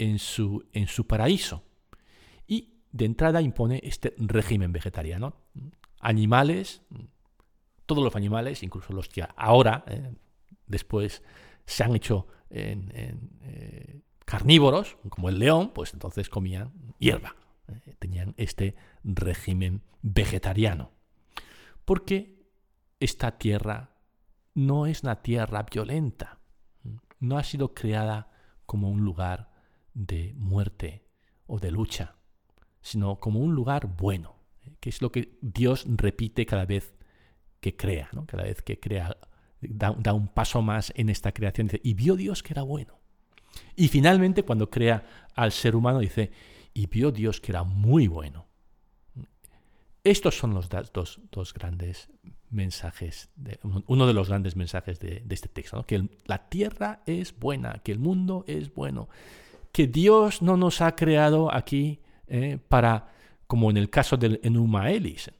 en 0.03 0.19
su, 0.19 0.65
en 0.73 0.87
su 0.87 1.07
paraíso. 1.07 1.63
Y 2.45 2.81
de 2.91 3.05
entrada 3.05 3.41
impone 3.41 3.79
este 3.83 4.13
régimen 4.17 4.73
vegetariano. 4.73 5.37
Animales, 6.01 6.81
todos 7.85 8.03
los 8.03 8.15
animales, 8.15 8.63
incluso 8.63 8.91
los 8.91 9.07
que 9.07 9.25
ahora, 9.37 9.85
eh, 9.87 10.13
después, 10.67 11.23
se 11.65 11.83
han 11.85 11.95
hecho 11.95 12.27
eh, 12.49 14.01
carnívoros, 14.25 14.97
como 15.07 15.29
el 15.29 15.39
león, 15.39 15.71
pues 15.73 15.93
entonces 15.93 16.27
comían 16.27 16.73
hierba. 16.99 17.37
Eh, 17.69 17.95
tenían 17.97 18.33
este 18.35 18.75
régimen 19.05 19.83
vegetariano. 20.01 20.91
Porque 21.85 22.43
esta 22.99 23.37
tierra 23.37 23.95
no 24.53 24.85
es 24.85 25.03
una 25.03 25.21
tierra 25.21 25.65
violenta. 25.71 26.39
No 27.21 27.37
ha 27.37 27.43
sido 27.45 27.73
creada 27.73 28.29
como 28.65 28.89
un 28.89 29.05
lugar 29.05 29.52
de 29.93 30.33
muerte 30.37 31.03
o 31.47 31.59
de 31.59 31.71
lucha, 31.71 32.15
sino 32.81 33.19
como 33.19 33.39
un 33.39 33.53
lugar 33.55 33.87
bueno, 33.87 34.35
¿eh? 34.65 34.75
que 34.79 34.89
es 34.89 35.01
lo 35.01 35.11
que 35.11 35.37
Dios 35.41 35.85
repite 35.87 36.45
cada 36.45 36.65
vez 36.65 36.93
que 37.59 37.75
crea, 37.75 38.09
cada 38.27 38.43
vez 38.43 38.61
que 38.61 38.79
crea, 38.79 39.15
da, 39.61 40.13
un 40.13 40.27
paso 40.27 40.61
más 40.61 40.91
en 40.95 41.09
esta 41.09 41.31
creación, 41.31 41.67
dice, 41.67 41.81
y 41.83 41.93
vio 41.93 42.15
Dios 42.15 42.43
que 42.43 42.53
era 42.53 42.63
bueno. 42.63 42.99
Y 43.75 43.87
finalmente 43.87 44.43
cuando 44.43 44.69
crea 44.69 45.29
al 45.35 45.51
ser 45.51 45.75
humano 45.75 45.99
dice, 45.99 46.31
y 46.73 46.87
vio 46.87 47.11
Dios 47.11 47.39
que 47.39 47.51
era 47.51 47.63
muy 47.63 48.07
bueno. 48.07 48.47
Estos 50.03 50.37
son 50.37 50.53
los 50.53 50.67
dos, 50.91 51.21
dos 51.31 51.53
grandes 51.53 52.09
mensajes, 52.49 53.29
uno 53.87 54.05
de 54.05 54.13
los 54.13 54.27
grandes 54.27 54.55
mensajes 54.55 54.99
de, 54.99 55.23
este 55.29 55.47
texto, 55.47 55.83
que 55.83 56.09
la 56.25 56.49
tierra 56.49 57.01
es 57.05 57.37
buena, 57.37 57.79
que 57.83 57.93
el 57.93 57.99
mundo 57.99 58.43
es 58.47 58.73
bueno, 58.73 59.07
que 59.73 59.87
Dios 59.87 60.41
no 60.41 60.55
nos 60.55 60.81
ha 60.81 60.95
creado 60.95 61.53
aquí 61.53 61.99
eh, 62.27 62.59
para, 62.69 63.07
como 63.47 63.71
en 63.71 63.77
el 63.77 63.89
caso 63.89 64.15
del 64.15 64.39
Enuma 64.43 64.91
Elis, 64.91 65.31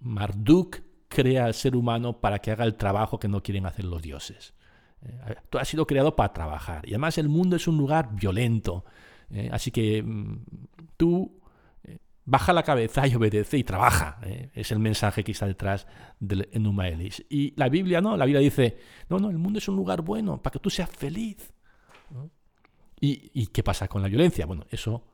Marduk 0.00 0.80
crea 1.06 1.44
al 1.44 1.54
ser 1.54 1.76
humano 1.76 2.20
para 2.20 2.40
que 2.40 2.50
haga 2.50 2.64
el 2.64 2.76
trabajo 2.76 3.20
que 3.20 3.28
no 3.28 3.42
quieren 3.42 3.66
hacer 3.66 3.84
los 3.84 4.00
dioses. 4.00 4.54
Eh, 5.02 5.36
tú 5.50 5.58
has 5.58 5.68
sido 5.68 5.86
creado 5.86 6.16
para 6.16 6.32
trabajar. 6.32 6.88
Y 6.88 6.92
además 6.92 7.18
el 7.18 7.28
mundo 7.28 7.56
es 7.56 7.68
un 7.68 7.76
lugar 7.76 8.08
violento. 8.14 8.86
Eh, 9.30 9.50
así 9.52 9.70
que 9.70 10.02
mm, 10.02 10.44
tú 10.96 11.40
baja 12.24 12.54
la 12.54 12.62
cabeza 12.62 13.06
y 13.06 13.14
obedece 13.14 13.58
y 13.58 13.64
trabaja. 13.64 14.18
Es 14.54 14.72
el 14.72 14.78
mensaje 14.78 15.22
que 15.22 15.32
está 15.32 15.46
detrás 15.46 15.86
del 16.18 16.48
Enuma 16.52 16.88
Elis. 16.88 17.22
Y 17.28 17.52
la 17.56 17.68
Biblia 17.68 18.00
no, 18.00 18.16
la 18.16 18.24
Biblia 18.24 18.40
dice, 18.40 18.78
no, 19.10 19.18
no, 19.18 19.28
el 19.28 19.36
mundo 19.36 19.58
es 19.58 19.68
un 19.68 19.76
lugar 19.76 20.00
bueno 20.00 20.40
para 20.40 20.52
que 20.52 20.58
tú 20.58 20.70
seas 20.70 20.88
feliz. 20.88 21.52
¿Y, 23.00 23.46
qué 23.48 23.62
pasa 23.62 23.88
con 23.88 24.02
la 24.02 24.08
violencia? 24.08 24.46
Bueno, 24.46 24.66
eso, 24.70 25.04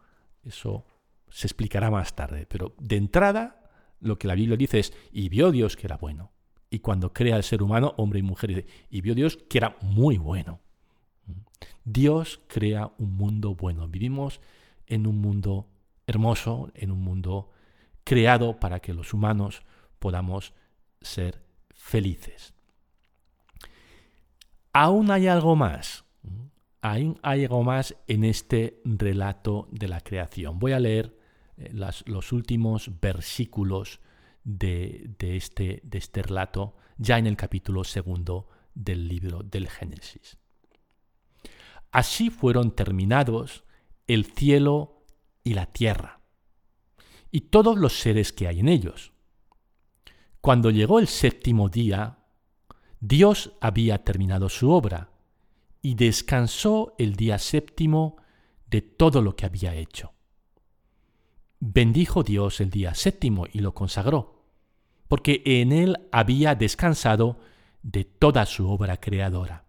eso 0.45 0.87
se 1.29 1.47
explicará 1.47 1.91
más 1.91 2.15
tarde, 2.15 2.47
pero 2.47 2.75
de 2.79 2.97
entrada 2.97 3.71
lo 4.01 4.19
que 4.19 4.29
la 4.29 4.35
Biblia 4.35 4.57
dice 4.57 4.79
es, 4.79 4.93
y 5.13 5.29
vio 5.29 5.51
Dios 5.51 5.77
que 5.77 5.87
era 5.87 5.97
bueno. 5.97 6.33
Y 6.71 6.79
cuando 6.79 7.13
crea 7.13 7.37
el 7.37 7.43
ser 7.43 7.63
humano, 7.63 7.95
hombre 7.97 8.21
y 8.21 8.23
mujer, 8.23 8.51
dice, 8.51 8.67
y 8.91 9.01
vio 9.01 9.15
Dios 9.15 9.39
que 9.49 9.59
era 9.59 9.77
muy 9.81 10.19
bueno. 10.19 10.61
Dios 11.85 12.41
crea 12.47 12.93
un 12.99 13.17
mundo 13.17 13.55
bueno. 13.55 13.89
Vivimos 13.89 14.41
en 14.87 15.07
un 15.07 15.21
mundo 15.21 15.69
hermoso, 16.07 16.71
en 16.75 16.91
un 16.91 17.01
mundo 17.03 17.51
creado 18.05 18.59
para 18.59 18.81
que 18.81 18.95
los 18.95 19.13
humanos 19.13 19.63
podamos 19.99 20.55
ser 21.01 21.43
felices. 21.75 22.55
Aún 24.73 25.11
hay 25.11 25.27
algo 25.27 25.57
más 25.57 26.05
hay, 26.83 27.15
algo 27.23 27.63
más 27.63 27.95
en 28.07 28.25
este 28.25 28.81
relato 28.85 29.69
de 29.71 29.89
la 29.89 30.01
creación. 30.01 30.59
Voy 30.59 30.73
a 30.73 30.81
leer 30.81 31.17
eh, 31.57 31.71
los 32.07 32.33
últimos 32.33 33.01
versículos 33.01 34.01
de, 34.45 35.11
este, 35.21 35.81
de 35.85 35.99
este 35.99 36.23
relato 36.23 36.77
ya 36.97 37.19
en 37.19 37.27
el 37.27 37.37
capítulo 37.37 37.85
segundo 37.85 38.49
del 38.75 39.09
libro 39.09 39.43
del 39.43 39.69
Génesis. 39.69 40.39
Así 41.93 42.31
fueron 42.31 42.75
terminados 42.75 43.65
el 44.07 44.25
cielo 44.25 45.05
y 45.43 45.55
la 45.55 45.67
tierra, 45.67 46.21
y 47.31 47.43
todos 47.43 47.79
los 47.79 47.99
seres 47.99 48.33
que 48.33 48.49
hay 48.49 48.61
en 48.61 48.69
ellos. 48.69 49.13
Cuando 50.41 50.71
llegó 50.71 50.99
el 50.99 51.07
séptimo 51.07 51.69
día, 51.69 52.19
Dios 53.01 53.53
había 53.61 54.05
terminado 54.05 54.49
su 54.49 54.71
obra 54.71 55.11
y 55.83 55.95
descansó 55.95 56.95
el 56.99 57.17
día 57.17 57.39
séptimo 57.39 58.17
de 58.69 58.83
todo 58.83 59.23
lo 59.23 59.37
que 59.37 59.47
había 59.47 59.75
hecho. 59.75 60.13
Bendijo 61.59 62.23
Dios 62.23 62.61
el 62.61 62.71
día 62.71 62.95
séptimo 62.95 63.47
y 63.53 63.61
lo 63.61 63.75
consagró, 63.75 64.45
porque 65.09 65.43
en 65.45 65.73
él 65.73 66.09
había 66.13 66.55
descansado 66.55 67.41
de 67.83 68.05
toda 68.05 68.47
su 68.47 68.69
obra 68.69 68.99
creadora. 68.99 69.67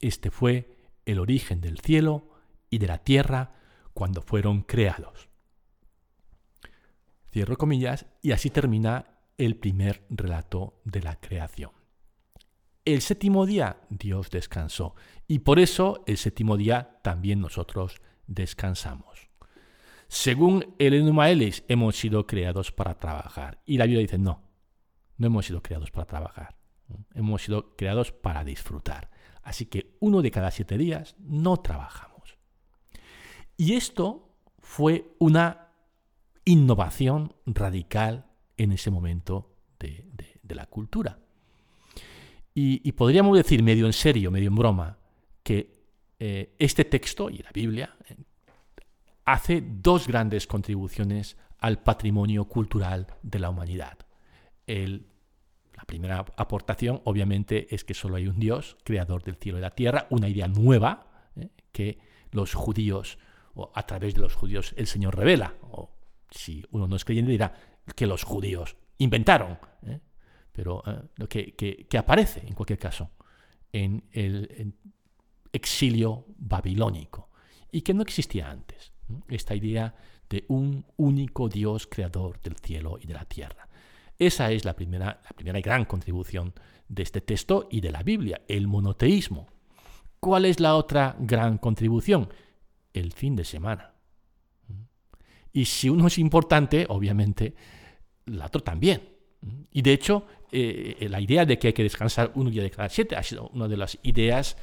Este 0.00 0.30
fue 0.30 0.76
el 1.06 1.18
origen 1.18 1.60
del 1.60 1.78
cielo 1.80 2.30
y 2.70 2.78
de 2.78 2.86
la 2.86 2.98
tierra 2.98 3.54
cuando 3.94 4.22
fueron 4.22 4.62
creados. 4.62 5.28
Cierro 7.32 7.56
comillas 7.56 8.06
y 8.22 8.32
así 8.32 8.50
termina 8.50 9.18
el 9.36 9.56
primer 9.56 10.04
relato 10.10 10.80
de 10.84 11.02
la 11.02 11.16
creación 11.20 11.77
el 12.94 13.02
séptimo 13.02 13.46
día 13.46 13.80
Dios 13.90 14.30
descansó. 14.30 14.94
Y 15.26 15.40
por 15.40 15.58
eso 15.58 16.02
el 16.06 16.16
séptimo 16.16 16.56
día 16.56 16.98
también 17.02 17.40
nosotros 17.40 18.00
descansamos. 18.26 19.28
según 20.10 20.74
el 20.78 20.94
Enuma 20.94 21.28
Elis, 21.28 21.64
hemos 21.68 21.96
sido 21.96 22.26
creados 22.26 22.72
para 22.72 22.94
trabajar. 22.94 23.60
Y 23.66 23.76
la 23.76 23.84
Biblia 23.84 24.00
dice, 24.00 24.16
no, 24.16 24.42
no 25.18 25.26
hemos 25.26 25.44
sido 25.46 25.62
creados 25.62 25.90
para 25.90 26.06
trabajar. 26.06 26.56
Hemos 27.14 27.42
sido 27.42 27.76
creados 27.76 28.12
para 28.12 28.42
disfrutar. 28.42 29.10
Así 29.42 29.66
que 29.66 29.96
uno 30.00 30.22
de 30.22 30.30
cada 30.30 30.50
siete 30.50 30.78
días 30.78 31.14
no 31.18 31.58
trabajamos. 31.58 32.38
Y 33.56 33.74
esto 33.74 34.34
fue 34.58 35.14
una 35.18 35.72
innovación 36.44 37.34
radical 37.44 38.26
en 38.56 38.72
ese 38.72 38.90
momento 38.90 39.56
de, 39.78 40.06
la 40.48 40.66
cultura. 40.66 41.18
Y, 42.60 42.90
podríamos 42.90 43.36
decir 43.36 43.62
medio 43.62 43.86
en 43.86 43.92
serio, 43.92 44.32
medio 44.32 44.48
en 44.48 44.56
broma, 44.56 44.98
que 45.44 45.78
eh, 46.18 46.56
este 46.58 46.84
texto 46.84 47.30
y 47.30 47.38
la 47.38 47.52
Biblia 47.52 47.94
eh, 48.08 48.16
hace 49.26 49.62
dos 49.64 50.08
grandes 50.08 50.48
contribuciones 50.48 51.36
al 51.60 51.80
patrimonio 51.84 52.46
cultural 52.46 53.06
de 53.22 53.38
la 53.38 53.50
humanidad. 53.50 53.98
La 54.66 55.84
primera 55.86 56.24
aportación, 56.36 57.00
obviamente, 57.04 57.72
es 57.72 57.84
que 57.84 57.94
solo 57.94 58.16
hay 58.16 58.26
un 58.26 58.40
Dios, 58.40 58.76
creador 58.82 59.22
del 59.22 59.36
cielo 59.36 59.58
y 59.58 59.60
la 59.60 59.70
tierra, 59.70 60.08
una 60.10 60.28
idea 60.28 60.48
nueva 60.48 61.30
¿eh? 61.36 61.50
que 61.70 62.00
los 62.32 62.54
judíos, 62.54 63.18
o 63.54 63.70
a 63.72 63.86
través 63.86 64.16
de 64.16 64.22
los 64.22 64.34
judíos, 64.34 64.74
el 64.76 64.88
Señor 64.88 65.16
revela. 65.16 65.54
O 65.70 65.92
si 66.28 66.64
uno 66.72 66.88
no 66.88 66.96
es 66.96 67.04
creyente, 67.04 67.30
dirá 67.30 67.54
que 67.94 68.08
los 68.08 68.24
judíos 68.24 68.76
inventaron. 68.98 69.58
Pero 70.58 70.82
eh, 70.84 71.28
que, 71.28 71.86
que, 71.88 71.98
aparece, 71.98 72.42
en 72.44 72.52
cualquier 72.52 72.80
caso, 72.80 73.12
en 73.72 74.02
el 74.10 74.74
exilio 75.52 76.24
babilónico 76.36 77.30
y 77.70 77.82
que 77.82 77.94
no 77.94 78.02
existía 78.02 78.50
antes. 78.50 78.92
Esta 79.28 79.54
idea 79.54 79.94
de 80.28 80.44
un 80.48 80.84
único 80.96 81.48
Dios 81.48 81.86
creador 81.86 82.40
del 82.40 82.56
cielo 82.56 82.98
y 83.00 83.06
de 83.06 83.14
la 83.14 83.24
tierra. 83.24 83.68
Esa 84.18 84.50
es 84.50 84.64
la 84.64 84.74
primera, 84.74 85.22
la 85.22 85.30
primera 85.36 85.60
gran 85.60 85.84
contribución 85.84 86.52
de 86.88 87.04
este 87.04 87.20
texto 87.20 87.68
y 87.70 87.80
de 87.80 87.92
la 87.92 88.02
Biblia, 88.02 88.42
el 88.48 88.66
monoteísmo. 88.66 89.46
¿Cuál 90.18 90.44
es 90.44 90.58
la 90.58 90.74
otra 90.74 91.14
gran 91.20 91.58
contribución? 91.58 92.30
El 92.92 93.12
fin 93.12 93.36
de 93.36 93.44
semana. 93.44 93.92
Y 95.52 95.66
si 95.66 95.88
uno 95.88 96.08
es 96.08 96.18
importante, 96.18 96.84
obviamente, 96.88 97.54
el 98.26 98.42
otro 98.42 98.60
también. 98.60 99.17
Y 99.72 99.82
de 99.82 99.92
hecho, 99.92 100.26
eh, 100.50 101.06
la 101.08 101.20
idea 101.20 101.44
de 101.44 101.58
que 101.58 101.68
hay 101.68 101.72
que 101.72 101.82
descansar 101.82 102.32
un 102.34 102.50
día 102.50 102.62
de 102.62 102.70
cada 102.70 102.88
siete 102.88 103.16
ha 103.16 103.22
sido 103.22 103.48
una 103.48 103.68
de 103.68 103.76
las 103.76 103.98
ideas 104.02 104.56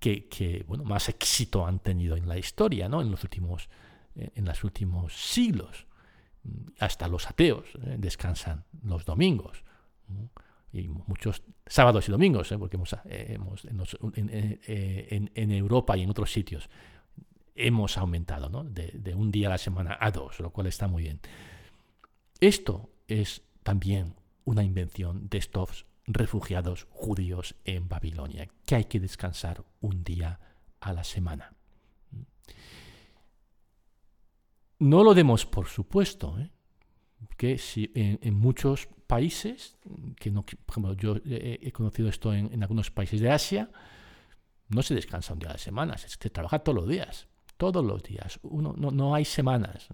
que, 0.00 0.64
bueno, 0.66 0.84
más 0.84 1.08
éxito 1.08 1.66
han 1.66 1.78
tenido 1.80 2.16
en 2.16 2.26
la 2.26 2.38
historia, 2.38 2.88
¿no? 2.88 3.02
en, 3.02 3.10
los 3.10 3.22
últimos, 3.22 3.68
eh, 4.16 4.30
en 4.34 4.46
los 4.46 4.64
últimos 4.64 5.12
siglos 5.12 5.86
hasta 6.78 7.06
los 7.06 7.28
ateos 7.28 7.66
¿eh? 7.84 7.96
descansan 7.98 8.64
los 8.82 9.04
domingos. 9.04 9.62
Y 10.72 10.88
muchos 10.88 11.42
sábados 11.66 12.08
y 12.08 12.12
domingos, 12.12 12.54
porque 12.58 12.76
hemos, 12.76 12.96
eh, 13.04 13.38
en, 15.34 15.50
Europa 15.50 15.96
y 15.96 16.02
en 16.02 16.10
otros 16.10 16.32
sitios 16.32 16.70
hemos 17.54 17.98
aumentado 17.98 18.64
de, 18.64 19.14
un 19.14 19.30
día 19.30 19.48
a 19.48 19.50
la 19.50 19.58
semana 19.58 19.98
a 20.00 20.10
dos, 20.10 20.40
lo 20.40 20.50
cual 20.50 20.68
está 20.68 20.88
muy 20.88 21.02
bien. 21.02 21.20
Esto 22.40 22.90
es 23.06 23.42
también 23.62 24.14
una 24.44 24.64
invención 24.64 25.28
de 25.28 25.38
estos 25.38 25.86
refugiados 26.06 26.86
judíos 26.90 27.54
en 27.64 27.88
Babilonia, 27.88 28.48
que 28.64 28.74
hay 28.74 28.84
que 28.84 29.00
descansar 29.00 29.64
un 29.80 30.02
día 30.02 30.40
a 30.80 30.92
la 30.92 31.04
semana. 31.04 31.54
No 34.78 35.04
lo 35.04 35.14
demos 35.14 35.44
por 35.46 35.68
supuesto, 35.68 36.38
¿eh? 36.38 36.50
que 37.36 37.58
si 37.58 37.90
en, 37.94 38.34
muchos 38.34 38.88
países, 39.06 39.76
que 40.16 40.30
no, 40.30 40.42
por 40.44 40.72
ejemplo, 40.72 40.94
yo 40.94 41.16
he, 41.24 41.70
conocido 41.72 42.08
esto 42.08 42.32
en, 42.32 42.62
algunos 42.62 42.90
países 42.90 43.20
de 43.20 43.30
Asia, 43.30 43.70
no 44.68 44.82
se 44.82 44.94
descansa 44.94 45.34
un 45.34 45.38
día 45.40 45.50
a 45.50 45.54
la 45.54 45.58
semana, 45.58 45.98
se, 45.98 46.30
trabaja 46.30 46.60
todos 46.60 46.76
los 46.76 46.88
días, 46.88 47.28
todos 47.56 47.84
los 47.84 48.02
días, 48.02 48.38
Uno, 48.42 48.74
no, 48.76 49.14
hay 49.14 49.26
semanas, 49.26 49.88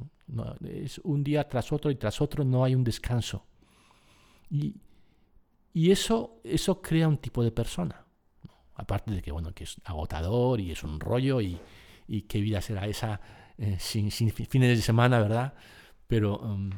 es 0.64 0.98
un 0.98 1.24
día 1.24 1.48
tras 1.48 1.72
otro 1.72 1.90
y 1.90 1.96
tras 1.96 2.20
otro 2.20 2.44
no 2.44 2.62
hay 2.62 2.74
un 2.74 2.85
descanso. 2.85 3.44
Y, 4.50 4.80
eso, 5.90 6.40
eso 6.42 6.80
crea 6.80 7.06
un 7.06 7.18
tipo 7.18 7.44
de 7.44 7.52
persona, 7.52 8.06
aparte 8.74 9.11
de 9.11 9.20
que, 9.20 9.30
bueno, 9.30 9.52
que 9.52 9.64
es 9.64 9.76
agotador 9.85 10.61
y 10.61 10.70
es 10.70 10.82
un 10.82 10.98
rollo 11.00 11.40
y, 11.40 11.59
y 12.09 12.22
qué 12.22 12.40
vida 12.40 12.62
será 12.62 12.87
esa 12.87 13.20
eh, 13.59 13.78
sin, 13.80 14.11
fines 14.11 14.76
de 14.76 14.82
semana, 14.82 15.18
¿verdad? 15.18 15.54
Pero 16.06 16.38
um, 16.38 16.70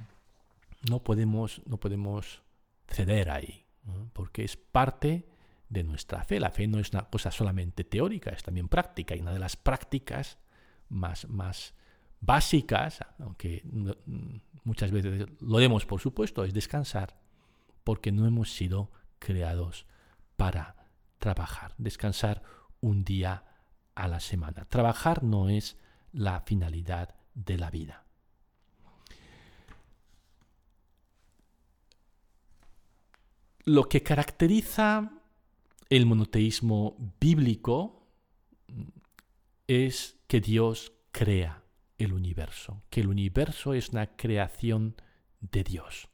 no, 0.89 1.03
podemos, 1.03 1.61
no 1.67 1.79
podemos 1.79 2.43
ceder 2.87 3.31
ahí, 3.31 3.67
porque 4.13 4.45
es 4.45 4.57
parte 4.57 5.29
de 5.69 5.83
nuestra 5.83 6.23
fe. 6.25 6.39
La 6.39 6.51
fe 6.51 6.69
no 6.69 6.79
es 6.79 6.93
una 6.93 7.09
cosa 7.09 7.31
solamente 7.31 7.85
teórica, 7.85 8.31
es 8.31 8.43
también 8.43 8.69
práctica. 8.69 9.17
Y 9.17 9.21
una 9.21 9.33
de 9.33 9.41
las 9.41 9.57
prácticas 9.57 10.39
más, 10.89 11.29
más 11.29 11.75
básicas, 12.21 13.01
aunque 13.19 13.63
muchas 14.65 14.93
veces 14.93 15.27
lo 15.41 15.59
demos 15.59 15.85
por 15.85 16.01
supuesto, 16.01 16.45
es 16.45 16.55
descansar, 16.55 17.19
porque 17.89 18.13
no 18.13 18.27
hemos 18.27 18.53
sido 18.53 18.91
creados 19.19 19.87
para 20.37 20.77
trabajar. 21.19 21.75
Descansar 21.79 22.43
un 22.83 23.03
día 23.03 23.45
a 23.95 24.09
la 24.09 24.21
semana. 24.21 24.67
Trabajar 24.67 25.23
no 25.23 25.49
es 25.49 25.79
la 26.13 26.43
finalidad 26.43 27.15
de 27.35 27.57
la 27.57 27.71
vida. 27.71 28.05
Lo 33.65 33.89
que 33.89 34.03
caracteriza 34.03 35.11
el 35.89 36.05
monoteísmo 36.05 36.95
bíblico 37.19 38.07
es 39.67 40.19
que 40.27 40.43
Dios 40.43 40.93
crea 41.11 41.63
el 41.97 42.13
universo, 42.13 42.83
que 42.91 43.01
el 43.01 43.09
universo 43.09 43.73
es 43.73 43.89
una 43.89 44.15
creación 44.15 44.95
de 45.41 45.65
Dios. 45.65 46.11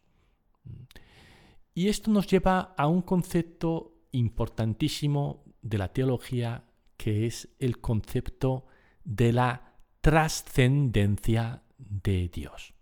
Y 1.75 1.89
esto 1.89 2.11
nos 2.11 2.29
lleva 2.29 2.75
a 2.77 2.87
un 2.87 3.03
concepto 3.03 3.95
importantísimo 4.13 5.45
de 5.61 5.79
la 5.79 5.93
teología, 5.93 6.65
que 6.97 7.27
es 7.27 7.49
el 7.59 7.81
concepto 7.81 8.67
de 9.03 9.33
la 9.33 9.75
trascendencia 10.01 11.65
de 11.77 12.29
Dios. 12.29 12.75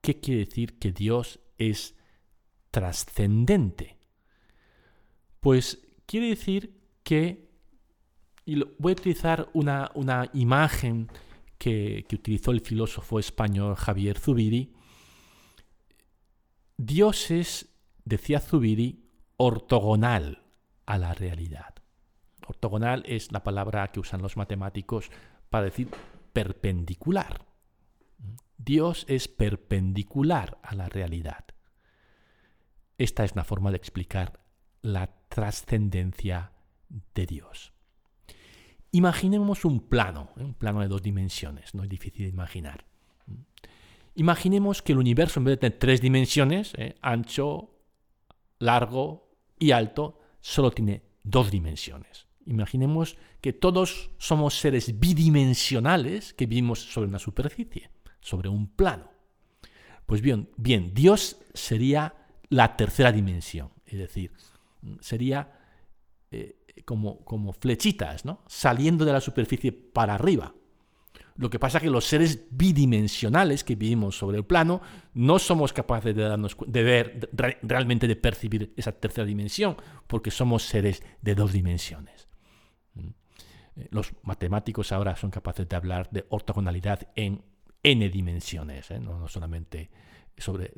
¿Qué 0.00 0.18
quiere 0.18 0.46
decir 0.46 0.78
que 0.78 0.92
Dios 0.92 1.40
es 1.58 1.94
trascendente? 2.70 3.98
Pues 5.40 5.86
quiere 6.06 6.28
decir 6.28 6.80
que, 7.02 7.50
y 8.46 8.62
voy 8.78 8.92
a 8.92 9.00
utilizar 9.00 9.50
una, 9.52 9.90
imagen 10.32 11.08
que, 11.58 12.06
que 12.08 12.16
utilizó 12.16 12.52
el 12.52 12.60
filósofo 12.60 13.18
español 13.18 13.74
Javier 13.76 14.18
Zubiri, 14.18 14.72
Dios 16.76 17.30
es, 17.30 17.74
decía 18.04 18.40
Zubiri, 18.40 19.08
ortogonal 19.36 20.42
a 20.84 20.98
la 20.98 21.14
realidad. 21.14 21.74
Ortogonal 22.46 23.02
es 23.06 23.32
la 23.32 23.42
palabra 23.42 23.88
que 23.88 24.00
usan 24.00 24.22
los 24.22 24.36
matemáticos 24.36 25.10
para 25.50 25.64
decir 25.64 25.88
perpendicular. 26.32 27.46
Dios 28.58 29.04
es 29.08 29.28
perpendicular 29.28 30.58
a 30.62 30.74
la 30.74 30.88
realidad. 30.88 31.44
Esta 32.98 33.24
es 33.24 33.32
una 33.32 33.44
forma 33.44 33.70
de 33.70 33.76
explicar 33.76 34.40
la 34.82 35.10
trascendencia 35.28 36.52
de 37.14 37.26
Dios. 37.26 37.72
Imaginemos 38.92 39.64
un 39.64 39.80
plano, 39.80 40.30
¿eh? 40.36 40.44
un 40.44 40.54
plano 40.54 40.80
de 40.80 40.88
dos 40.88 41.02
dimensiones, 41.02 41.74
no 41.74 41.82
es 41.82 41.88
difícil 41.88 42.24
de 42.24 42.30
imaginar. 42.30 42.86
Imaginemos 44.16 44.80
que 44.80 44.92
el 44.92 44.98
universo 44.98 45.40
en 45.40 45.44
vez 45.44 45.52
de 45.52 45.56
tener 45.68 45.78
tres 45.78 46.00
dimensiones, 46.00 46.72
¿eh? 46.78 46.96
ancho, 47.02 47.70
largo 48.58 49.28
y 49.58 49.72
alto, 49.72 50.18
solo 50.40 50.70
tiene 50.70 51.02
dos 51.22 51.50
dimensiones. 51.50 52.26
Imaginemos 52.46 53.18
que 53.42 53.52
todos 53.52 54.10
somos 54.16 54.58
seres 54.58 54.98
bidimensionales 54.98 56.32
que 56.32 56.46
vivimos 56.46 56.80
sobre 56.80 57.08
una 57.08 57.18
superficie, 57.18 57.90
sobre 58.20 58.48
un 58.48 58.68
plano. 58.68 59.10
Pues 60.06 60.22
bien, 60.22 60.48
bien, 60.56 60.94
Dios 60.94 61.36
sería 61.52 62.14
la 62.48 62.76
tercera 62.76 63.12
dimensión, 63.12 63.70
es 63.84 63.98
decir, 63.98 64.32
sería 65.00 65.58
eh, 66.30 66.56
como, 66.84 67.24
como 67.24 67.52
flechitas, 67.52 68.24
¿no? 68.24 68.44
Saliendo 68.46 69.04
de 69.04 69.12
la 69.12 69.20
superficie 69.20 69.72
para 69.72 70.14
arriba. 70.14 70.54
Lo 71.36 71.50
que 71.50 71.58
pasa 71.58 71.78
es 71.78 71.84
que 71.84 71.90
los 71.90 72.06
seres 72.06 72.46
bidimensionales 72.50 73.62
que 73.62 73.76
vivimos 73.76 74.16
sobre 74.16 74.38
el 74.38 74.44
plano 74.44 74.80
no 75.14 75.38
somos 75.38 75.72
capaces 75.72 76.14
de, 76.14 76.22
darnos, 76.22 76.56
de 76.66 76.82
ver, 76.82 77.30
realmente 77.62 78.08
de 78.08 78.16
percibir 78.16 78.72
esa 78.76 78.92
tercera 78.92 79.26
dimensión, 79.26 79.76
porque 80.06 80.30
somos 80.30 80.62
seres 80.62 81.02
de 81.20 81.34
dos 81.34 81.52
dimensiones. 81.52 82.28
Eh, 83.76 83.88
los 83.90 84.12
matemáticos 84.22 84.92
ahora 84.92 85.14
son 85.16 85.30
capaces 85.30 85.68
de 85.68 85.76
hablar 85.76 86.08
de 86.10 86.26
ortogonalidad 86.30 87.08
en 87.14 87.42
n 87.82 88.08
dimensiones, 88.08 88.90
¿eh? 88.90 88.98
no, 88.98 89.28
solamente 89.28 89.90
sobre, 90.36 90.72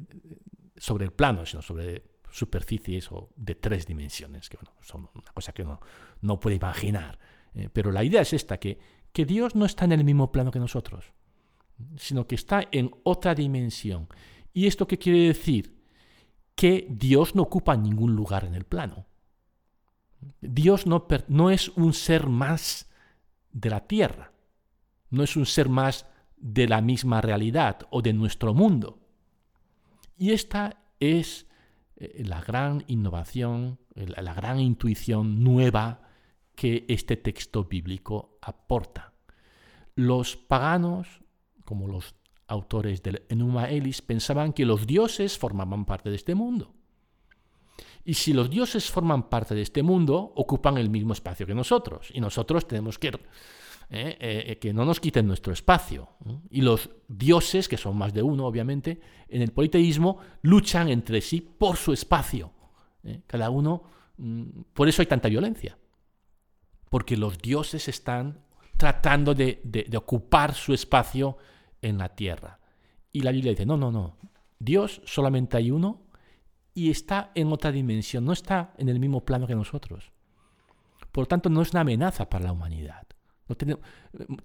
sobre 0.76 1.04
el 1.04 1.12
plano, 1.12 1.46
sino 1.46 1.62
sobre 1.62 2.02
superficies 2.30 3.10
o 3.12 3.30
de 3.36 3.54
tres 3.54 3.86
dimensiones, 3.86 4.48
que 4.48 4.56
bueno, 4.56 4.72
son 4.80 5.08
una 5.14 5.32
cosa 5.32 5.52
que 5.52 5.62
uno 5.62 5.80
no 6.20 6.38
puede 6.38 6.56
imaginar. 6.56 7.18
Eh, 7.54 7.68
pero 7.72 7.90
la 7.90 8.04
idea 8.04 8.20
es 8.20 8.32
esta, 8.32 8.58
que, 8.58 8.78
que 9.18 9.26
Dios 9.26 9.56
no 9.56 9.64
está 9.64 9.84
en 9.84 9.90
el 9.90 10.04
mismo 10.04 10.30
plano 10.30 10.52
que 10.52 10.60
nosotros, 10.60 11.06
sino 11.96 12.28
que 12.28 12.36
está 12.36 12.68
en 12.70 12.92
otra 13.02 13.34
dimensión. 13.34 14.06
¿Y 14.54 14.68
esto 14.68 14.86
qué 14.86 14.96
quiere 14.96 15.26
decir? 15.26 15.82
Que 16.54 16.86
Dios 16.88 17.34
no 17.34 17.42
ocupa 17.42 17.76
ningún 17.76 18.14
lugar 18.14 18.44
en 18.44 18.54
el 18.54 18.62
plano. 18.62 19.06
Dios 20.40 20.86
no, 20.86 21.08
no 21.26 21.50
es 21.50 21.70
un 21.70 21.94
ser 21.94 22.28
más 22.28 22.88
de 23.50 23.70
la 23.70 23.88
tierra, 23.88 24.30
no 25.10 25.24
es 25.24 25.34
un 25.34 25.46
ser 25.46 25.68
más 25.68 26.06
de 26.36 26.68
la 26.68 26.80
misma 26.80 27.20
realidad 27.20 27.88
o 27.90 28.02
de 28.02 28.12
nuestro 28.12 28.54
mundo. 28.54 29.00
Y 30.16 30.30
esta 30.30 30.80
es 31.00 31.48
eh, 31.96 32.22
la 32.24 32.40
gran 32.40 32.84
innovación, 32.86 33.80
la 33.96 34.32
gran 34.32 34.60
intuición 34.60 35.42
nueva 35.42 36.07
que 36.58 36.84
este 36.88 37.16
texto 37.16 37.66
bíblico 37.66 38.36
aporta. 38.42 39.12
Los 39.94 40.36
paganos, 40.36 41.20
como 41.64 41.86
los 41.86 42.16
autores 42.48 43.00
del 43.00 43.22
Enuma 43.28 43.70
Elis, 43.70 44.02
pensaban 44.02 44.52
que 44.52 44.66
los 44.66 44.84
dioses 44.84 45.38
formaban 45.38 45.84
parte 45.84 46.10
de 46.10 46.16
este 46.16 46.34
mundo. 46.34 46.74
Y 48.04 48.14
si 48.14 48.32
los 48.32 48.50
dioses 48.50 48.90
forman 48.90 49.28
parte 49.28 49.54
de 49.54 49.62
este 49.62 49.84
mundo, 49.84 50.32
ocupan 50.34 50.78
el 50.78 50.90
mismo 50.90 51.12
espacio 51.12 51.46
que 51.46 51.54
nosotros. 51.54 52.10
Y 52.12 52.20
nosotros 52.20 52.66
tenemos 52.66 52.98
que 52.98 53.10
¿eh? 53.90 54.16
Eh, 54.18 54.58
que 54.58 54.72
no 54.72 54.84
nos 54.84 54.98
quiten 54.98 55.28
nuestro 55.28 55.52
espacio. 55.52 56.08
Y 56.50 56.62
los 56.62 56.90
dioses, 57.06 57.68
que 57.68 57.76
son 57.76 57.96
más 57.96 58.12
de 58.12 58.24
uno, 58.24 58.46
obviamente, 58.46 59.00
en 59.28 59.42
el 59.42 59.52
politeísmo, 59.52 60.18
luchan 60.42 60.88
entre 60.88 61.20
sí 61.20 61.40
por 61.40 61.76
su 61.76 61.92
espacio. 61.92 62.50
¿eh? 63.04 63.20
Cada 63.28 63.48
uno, 63.48 63.84
mm, 64.16 64.42
por 64.72 64.88
eso 64.88 65.02
hay 65.02 65.06
tanta 65.06 65.28
violencia. 65.28 65.78
Porque 66.90 67.16
los 67.16 67.38
dioses 67.38 67.88
están 67.88 68.40
tratando 68.76 69.34
de, 69.34 69.60
de 69.64 69.96
ocupar 69.96 70.54
su 70.54 70.72
espacio 70.72 71.36
en 71.82 71.98
la 71.98 72.10
tierra. 72.10 72.60
Y 73.12 73.22
la 73.22 73.32
Biblia 73.32 73.52
dice, 73.52 73.66
no, 73.66 73.76
no, 73.76 73.90
no, 73.90 74.16
Dios 74.58 75.02
solamente 75.04 75.56
hay 75.56 75.70
uno 75.70 76.02
y 76.74 76.90
está 76.90 77.32
en 77.34 77.52
otra 77.52 77.72
dimensión, 77.72 78.24
no 78.24 78.32
está 78.32 78.74
en 78.78 78.88
el 78.88 79.00
mismo 79.00 79.24
plano 79.24 79.46
que 79.46 79.54
nosotros. 79.54 80.12
Por 81.10 81.22
lo 81.22 81.26
tanto, 81.26 81.48
no 81.48 81.62
es 81.62 81.72
una 81.72 81.80
amenaza 81.80 82.28
para 82.28 82.44
la 82.44 82.52
humanidad 82.52 83.08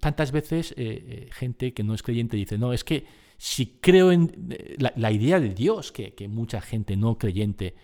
tantas 0.00 0.32
veces 0.32 0.72
eh, 0.72 0.74
eh, 0.76 1.28
gente 1.32 1.74
que 1.74 1.82
no 1.82 1.94
es 1.94 2.02
creyente 2.02 2.36
dice, 2.36 2.56
no, 2.56 2.72
es 2.72 2.84
que 2.84 3.04
si 3.36 3.78
creo 3.80 4.12
en 4.12 4.48
eh, 4.50 4.76
la, 4.78 5.10
idea 5.10 5.40
de 5.40 5.50
Dios, 5.50 5.92
que, 5.92 6.14
mucha 6.28 6.60
gente 6.60 6.96
no 6.96 7.18
creyente 7.18 7.74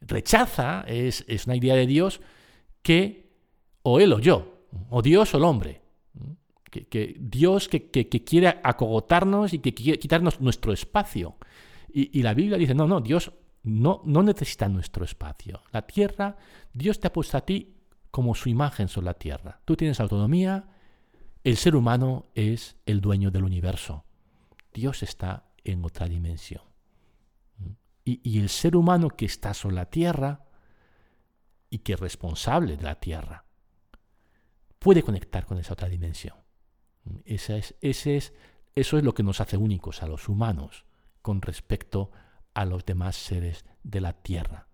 rechaza, 0.00 0.84
es, 0.86 1.24
una 1.46 1.56
idea 1.56 1.74
de 1.74 1.86
Dios 1.86 2.20
que 2.82 3.23
o 3.84 4.00
él 4.00 4.12
o 4.12 4.18
yo, 4.18 4.66
o 4.90 5.02
Dios 5.02 5.32
o 5.34 5.36
el 5.36 5.44
hombre. 5.44 5.82
Que, 6.70 7.14
Dios 7.20 7.68
que, 7.68 7.88
quiere 7.88 8.48
acogotarnos 8.48 9.52
y 9.52 9.60
que 9.60 9.72
quiere 9.72 9.98
quitarnos 9.98 10.40
nuestro 10.40 10.72
espacio. 10.72 11.36
Y, 11.88 12.20
la 12.22 12.34
Biblia 12.34 12.58
dice, 12.58 12.74
no, 12.74 12.88
no, 12.88 13.00
Dios 13.00 13.30
no, 13.62 14.02
no 14.04 14.24
necesita 14.24 14.68
nuestro 14.68 15.04
espacio. 15.04 15.62
La 15.70 15.82
tierra, 15.82 16.36
Dios 16.72 16.98
te 16.98 17.06
ha 17.06 17.12
puesto 17.12 17.36
a 17.36 17.42
ti 17.42 17.76
como 18.10 18.34
su 18.34 18.48
imagen 18.48 18.88
sobre 18.88 19.06
la 19.06 19.14
tierra. 19.14 19.60
Tú 19.64 19.76
tienes 19.76 20.00
autonomía, 20.00 20.64
el 21.44 21.56
ser 21.56 21.76
humano 21.76 22.26
es 22.34 22.76
el 22.86 23.00
dueño 23.00 23.30
del 23.30 23.44
universo. 23.44 24.04
Dios 24.72 25.04
está 25.04 25.44
en 25.62 25.84
otra 25.84 26.08
dimensión. 26.08 26.62
Y, 28.04 28.38
el 28.38 28.48
ser 28.48 28.76
humano 28.76 29.08
que 29.08 29.26
está 29.26 29.54
sobre 29.54 29.76
la 29.76 29.86
tierra 29.86 30.44
y 31.70 31.78
que 31.78 31.94
es 31.94 32.00
responsable 32.00 32.76
de 32.76 32.82
la 32.82 32.96
tierra 32.96 33.43
puede 34.84 35.02
conectar 35.02 35.46
con 35.46 35.56
esa 35.56 35.72
otra 35.72 35.88
dimensión. 35.88 36.36
Esa 37.24 37.56
es, 37.56 37.74
ese 37.80 38.18
es, 38.18 38.34
eso 38.74 38.98
es 38.98 39.02
lo 39.02 39.14
que 39.14 39.22
nos 39.22 39.40
hace 39.40 39.56
únicos 39.56 40.02
a 40.02 40.06
los 40.06 40.28
humanos 40.28 40.84
con 41.22 41.40
respecto 41.40 42.10
a 42.52 42.66
los 42.66 42.84
demás 42.84 43.16
seres 43.16 43.64
de 43.82 44.02
la 44.02 44.12
tierra. 44.12 44.68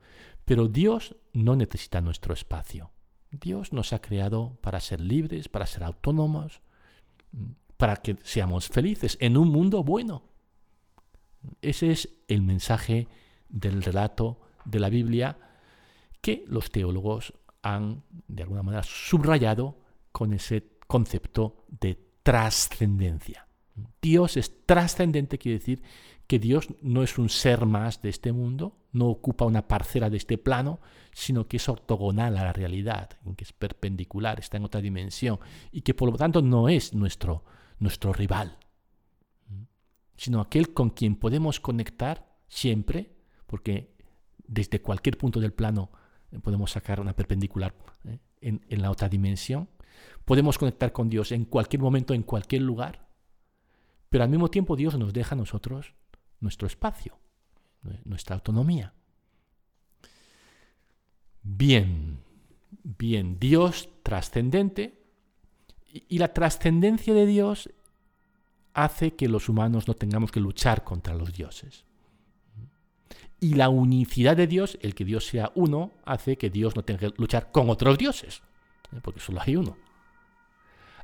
Pero 0.45 0.67
Dios 0.67 1.15
no 1.33 1.55
necesita 1.55 2.01
nuestro 2.01 2.35
espacio. 2.35 2.91
Dios 3.31 3.73
nos 3.73 3.93
ha 3.93 4.01
creado 4.01 4.59
para 4.63 4.81
ser 4.81 5.01
libres, 5.01 5.49
para 5.49 5.65
ser 5.67 5.85
autónomos, 5.85 6.61
para 7.77 7.95
que 7.95 8.17
seamos 8.25 8.67
felices 8.67 9.17
en 9.21 9.37
un 9.37 9.49
mundo 9.49 9.85
bueno. 9.85 10.25
Ese 11.63 11.93
es 11.93 12.09
el 12.27 12.43
mensaje 12.43 13.07
del 13.49 13.81
relato 13.81 14.41
de 14.65 14.81
la 14.81 14.89
Biblia 14.89 15.39
que 16.21 16.43
los 16.49 16.73
teólogos 16.73 17.33
han, 17.63 18.03
de 18.27 18.43
alguna 18.43 18.65
manera, 18.65 18.83
subrayado 18.83 19.80
con 20.13 20.33
ese 20.33 20.79
concepto 20.87 21.65
de 21.69 21.99
trascendencia. 22.23 23.47
Dios 24.03 24.37
es 24.37 24.67
trascendente, 24.67 25.39
quiere 25.39 25.59
decir 25.59 25.83
que 26.27 26.39
Dios 26.39 26.69
no 26.83 27.03
es 27.03 27.19
un 27.19 27.29
ser 27.29 27.67
más 27.67 28.03
de 28.03 28.09
este 28.09 28.33
mundo, 28.33 28.77
no 28.93 29.09
ocupa 29.09 29.45
una 29.45 29.67
parcela 29.67 30.11
de 30.11 30.17
este 30.17 30.39
plano, 30.39 30.81
sino 31.13 31.49
que 31.49 31.57
es 31.57 31.69
ortogonal 31.69 32.37
a 32.39 32.45
la 32.45 32.53
realidad, 32.53 33.11
que 33.37 33.45
es 33.45 33.53
perpendicular, 33.53 34.39
está 34.39 34.57
en 34.57 34.65
otra 34.65 34.81
dimensión, 34.81 35.41
y 35.73 35.81
que 35.81 35.95
por 35.95 36.11
lo 36.11 36.17
tanto 36.17 36.41
no 36.41 36.69
es 36.69 36.95
nuestro, 36.95 37.45
nuestro 37.79 38.13
rival, 38.13 38.59
sino 40.17 40.41
aquel 40.41 40.73
con 40.73 40.91
quien 40.91 41.17
podemos 41.17 41.59
conectar 41.59 42.37
siempre, 42.47 43.11
porque 43.47 43.97
desde 44.47 44.81
cualquier 44.81 45.19
punto 45.19 45.41
del 45.41 45.53
plano 45.53 45.91
podemos 46.43 46.71
sacar 46.71 47.01
una 47.01 47.15
perpendicular 47.15 47.75
eh, 48.05 48.19
en 48.41 48.83
la 48.83 48.91
otra 48.91 49.09
dimensión, 49.09 49.69
podemos 50.25 50.59
conectar 50.59 50.93
con 50.93 51.09
Dios 51.09 51.33
en 51.33 51.45
cualquier 51.45 51.83
momento, 51.83 52.15
en 52.15 52.23
cualquier 52.23 52.63
lugar, 52.63 53.09
pero 54.09 54.25
al 54.25 54.31
mismo 54.31 54.51
tiempo 54.51 54.77
Dios 54.77 54.99
nos 54.99 55.13
deja 55.13 55.35
a 55.35 55.39
nosotros 55.39 55.95
nuestro 56.41 56.67
espacio, 56.67 57.19
nuestra 58.05 58.35
autonomía. 58.35 58.93
Bien, 61.43 62.19
bien, 62.83 63.39
Dios 63.39 63.89
trascendente 64.03 65.01
y 65.93 66.19
la 66.19 66.33
trascendencia 66.33 67.15
de 67.15 67.27
Dios 67.27 67.71
hace 68.75 69.15
que 69.15 69.29
los 69.29 69.49
humanos 69.49 69.89
no 69.89 69.95
tengamos 69.95 70.31
que 70.31 70.41
luchar 70.41 70.85
contra 70.85 71.15
los 71.15 71.33
dioses. 71.33 71.85
Y 73.41 73.55
la 73.55 73.69
unicidad 73.71 74.37
de 74.37 74.47
Dios, 74.47 74.79
el 74.83 74.95
que 74.95 75.05
Dios 75.05 75.27
sea 75.27 75.51
uno, 75.55 75.93
hace 76.05 76.37
que 76.37 76.51
Dios 76.51 76.77
no 76.77 76.85
tenga 76.85 77.01
que 77.01 77.15
luchar 77.17 77.51
con 77.51 77.71
otros 77.71 77.97
dioses, 77.97 78.43
¿eh? 78.93 79.01
porque 79.03 79.21
solo 79.21 79.41
hay 79.41 79.57
uno. 79.57 79.77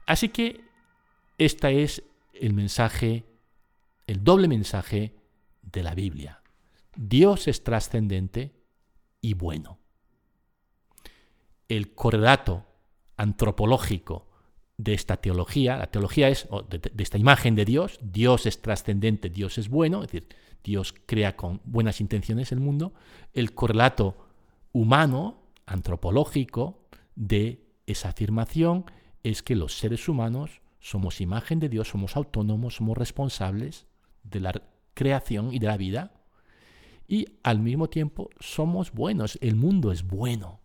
Así 0.06 0.28
que 0.28 0.64
este 1.36 1.82
es 1.82 2.02
el 2.32 2.54
mensaje, 2.54 3.26
el 4.06 4.22
doble 4.22 4.48
mensaje 4.48 5.14
de 5.62 5.82
la 5.82 5.94
Biblia. 5.94 6.42
Dios 6.94 7.48
es 7.48 7.62
trascendente 7.62 8.54
y 9.20 9.34
bueno. 9.34 9.78
El 11.68 11.94
correlato 11.94 12.64
antropológico 13.16 14.28
de 14.78 14.94
esta 14.94 15.16
teología, 15.16 15.76
la 15.76 15.90
teología 15.90 16.28
es 16.28 16.48
de, 16.68 17.02
esta 17.02 17.18
imagen 17.18 17.54
de 17.54 17.64
Dios, 17.64 17.98
Dios 18.02 18.46
es 18.46 18.62
trascendente, 18.62 19.30
Dios 19.30 19.58
es 19.58 19.68
bueno, 19.68 20.02
es 20.02 20.12
decir, 20.12 20.28
Dios 20.62 20.94
crea 21.06 21.36
con 21.36 21.60
buenas 21.64 22.00
intenciones 22.00 22.52
el 22.52 22.60
mundo, 22.60 22.92
el 23.32 23.54
correlato 23.54 24.16
humano, 24.72 25.42
antropológico, 25.64 26.86
de 27.14 27.64
esa 27.86 28.10
afirmación 28.10 28.84
es 29.30 29.42
que 29.42 29.56
los 29.56 29.76
seres 29.76 30.08
humanos 30.08 30.60
somos 30.78 31.20
imagen 31.20 31.58
de 31.58 31.68
Dios, 31.68 31.88
somos 31.88 32.16
autónomos, 32.16 32.76
somos 32.76 32.96
responsables 32.96 33.86
de 34.22 34.38
la 34.38 34.62
creación 34.94 35.52
y 35.52 35.58
de 35.58 35.66
la 35.66 35.76
vida. 35.76 36.12
Y 37.08 37.26
al 37.42 37.58
mismo 37.58 37.88
tiempo 37.88 38.30
somos 38.38 38.92
buenos, 38.92 39.36
el 39.40 39.56
mundo 39.56 39.90
es 39.90 40.06
bueno. 40.06 40.60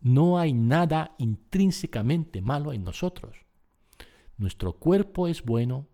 No 0.00 0.38
hay 0.38 0.54
nada 0.54 1.14
intrínsecamente 1.18 2.40
malo 2.40 2.72
en 2.72 2.84
nosotros. 2.84 3.36
Nuestro 4.38 4.72
cuerpo 4.78 5.28
es 5.28 5.42
bueno. 5.42 5.88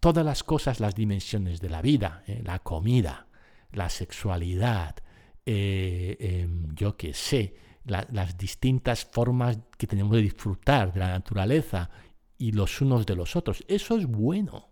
Todas 0.00 0.24
las 0.24 0.42
cosas, 0.42 0.80
las 0.80 0.94
dimensiones 0.94 1.60
de 1.60 1.68
la 1.68 1.82
vida, 1.82 2.24
eh, 2.26 2.42
la 2.44 2.60
comida, 2.60 3.26
la 3.72 3.90
sexualidad, 3.90 4.96
eh, 5.44 6.16
em, 6.18 6.74
yo 6.74 6.96
qué 6.96 7.12
sé, 7.12 7.56
las 7.84 8.38
distintas 8.38 9.04
formas 9.04 9.58
que 9.76 9.86
tenemos 9.86 10.12
de 10.12 10.22
disfrutar 10.22 10.92
de 10.92 11.00
la 11.00 11.08
naturaleza 11.08 11.90
y 12.38 12.52
los 12.52 12.80
unos 12.80 13.06
de 13.06 13.16
los 13.16 13.36
otros, 13.36 13.64
eso 13.68 13.96
es 13.96 14.06
bueno. 14.06 14.68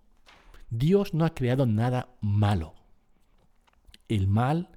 Dios 0.70 1.12
no 1.12 1.24
ha 1.24 1.34
creado 1.34 1.66
nada 1.66 2.16
malo. 2.20 2.74
El 4.08 4.26
mal 4.26 4.70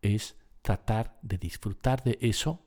es 0.00 0.36
tratar 0.62 1.18
de 1.22 1.38
disfrutar 1.38 2.02
de 2.02 2.18
eso 2.20 2.64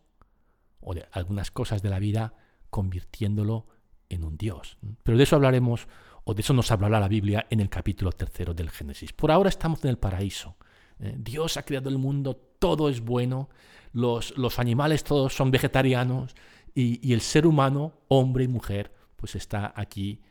o 0.79 0.93
de 0.93 1.07
algunas 1.11 1.49
cosas 1.49 1.81
de 1.81 1.89
la 1.89 1.99
vida 1.99 2.33
convirtiéndolo 2.69 3.67
en 4.09 4.23
un 4.23 4.37
Dios. 4.37 4.77
Pero 5.03 5.17
de 5.17 5.23
eso 5.23 5.35
hablaremos, 5.35 5.87
o 6.23 6.33
de 6.33 6.41
eso 6.41 6.53
nos 6.53 6.71
hablará 6.71 6.99
la 6.99 7.07
Biblia 7.07 7.47
en 7.49 7.59
el 7.59 7.69
capítulo 7.69 8.11
tercero 8.11 8.53
del 8.53 8.69
Génesis. 8.69 9.13
Por 9.13 9.31
ahora 9.31 9.49
estamos 9.49 9.83
en 9.83 9.89
el 9.89 9.97
paraíso. 9.97 10.57
¿Eh? 10.99 11.15
Dios 11.17 11.57
ha 11.57 11.63
creado 11.63 11.89
el 11.89 11.97
mundo, 11.97 12.35
todo 12.59 12.89
es 12.89 13.01
bueno, 13.01 13.49
los, 13.91 14.37
los 14.37 14.59
animales 14.59 15.03
todos 15.03 15.33
son 15.33 15.51
vegetarianos 15.51 16.35
y, 16.73 17.05
y 17.07 17.13
el 17.13 17.21
ser 17.21 17.47
humano, 17.47 18.01
hombre 18.07 18.43
y 18.43 18.47
mujer, 18.47 18.93
pues 19.15 19.35
está 19.35 19.73
aquí 19.75 20.21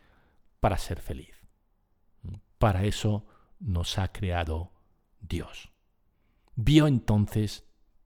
para 0.61 0.79
ser 0.79 1.01
feliz. 1.01 1.35
Para 2.59 2.85
eso 2.85 3.27
nos 3.61 3.99
ha 3.99 4.13
creado 4.13 4.73
Dios. 5.21 5.71
Vio 6.55 6.87
entonces 6.87 7.65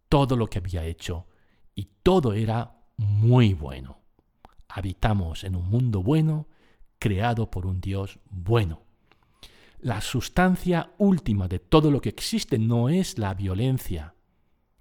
todo 0.08 0.36
lo 0.36 0.48
que 0.48 0.58
había 0.58 0.84
hecho 0.84 1.26
y 1.74 1.90
todo 2.02 2.32
era 2.32 2.78
muy 2.96 3.54
bueno. 3.54 4.00
Habitamos 4.68 5.44
en 5.44 5.56
un 5.56 5.68
mundo 5.68 6.02
bueno, 6.02 6.48
creado 6.98 7.50
por 7.50 7.66
un 7.66 7.80
Dios 7.80 8.18
bueno. 8.30 8.87
La 9.80 10.00
sustancia 10.00 10.92
última 10.98 11.46
de 11.46 11.60
todo 11.60 11.90
lo 11.90 12.00
que 12.00 12.08
existe 12.08 12.58
no 12.58 12.88
es 12.88 13.16
la 13.18 13.34
violencia, 13.34 14.14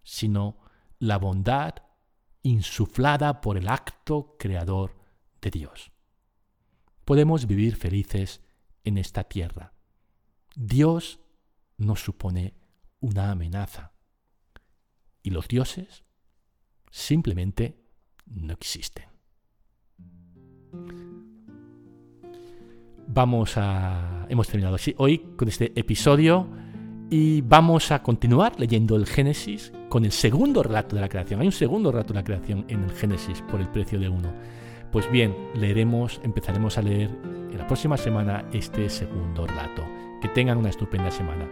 sino 0.03 0.57
la 0.99 1.17
bondad 1.17 1.75
insuflada 2.41 3.41
por 3.41 3.57
el 3.57 3.67
acto 3.67 4.35
creador 4.39 4.97
de 5.41 5.51
Dios. 5.51 5.91
Podemos 7.05 7.45
vivir 7.45 7.75
felices 7.75 8.41
en 8.83 8.97
esta 8.97 9.23
tierra. 9.23 9.73
Dios 10.55 11.19
nos 11.77 12.01
supone 12.01 12.55
una 12.99 13.31
amenaza. 13.31 13.93
Y 15.21 15.29
los 15.29 15.47
dioses 15.47 16.03
simplemente 16.89 17.85
no 18.25 18.53
existen. 18.53 19.05
Vamos 23.07 23.57
a... 23.57 24.25
Hemos 24.29 24.47
terminado 24.47 24.75
así 24.75 24.93
hoy 24.97 25.19
con 25.37 25.47
este 25.47 25.71
episodio 25.79 26.47
y 27.09 27.41
vamos 27.41 27.91
a 27.91 28.03
continuar 28.03 28.59
leyendo 28.59 28.97
el 28.97 29.05
Génesis 29.05 29.71
con 29.87 30.03
el 30.03 30.11
segundo 30.11 30.61
relato 30.61 30.95
de 30.95 31.01
la 31.01 31.09
creación. 31.09 31.39
Hay 31.39 31.47
un 31.47 31.53
segundo 31.53 31.91
relato 31.91 32.13
de 32.13 32.19
la 32.19 32.25
creación 32.25 32.65
en 32.67 32.83
el 32.83 32.91
Génesis 32.91 33.41
por 33.43 33.61
el 33.61 33.69
precio 33.69 33.97
de 33.97 34.09
uno. 34.09 34.33
Pues 34.91 35.09
bien, 35.09 35.33
leeremos, 35.55 36.19
empezaremos 36.23 36.77
a 36.77 36.81
leer 36.81 37.09
en 37.51 37.57
la 37.57 37.65
próxima 37.65 37.95
semana 37.95 38.45
este 38.51 38.89
segundo 38.89 39.47
relato. 39.47 39.83
Que 40.21 40.27
tengan 40.27 40.57
una 40.57 40.69
estupenda 40.69 41.09
semana. 41.09 41.47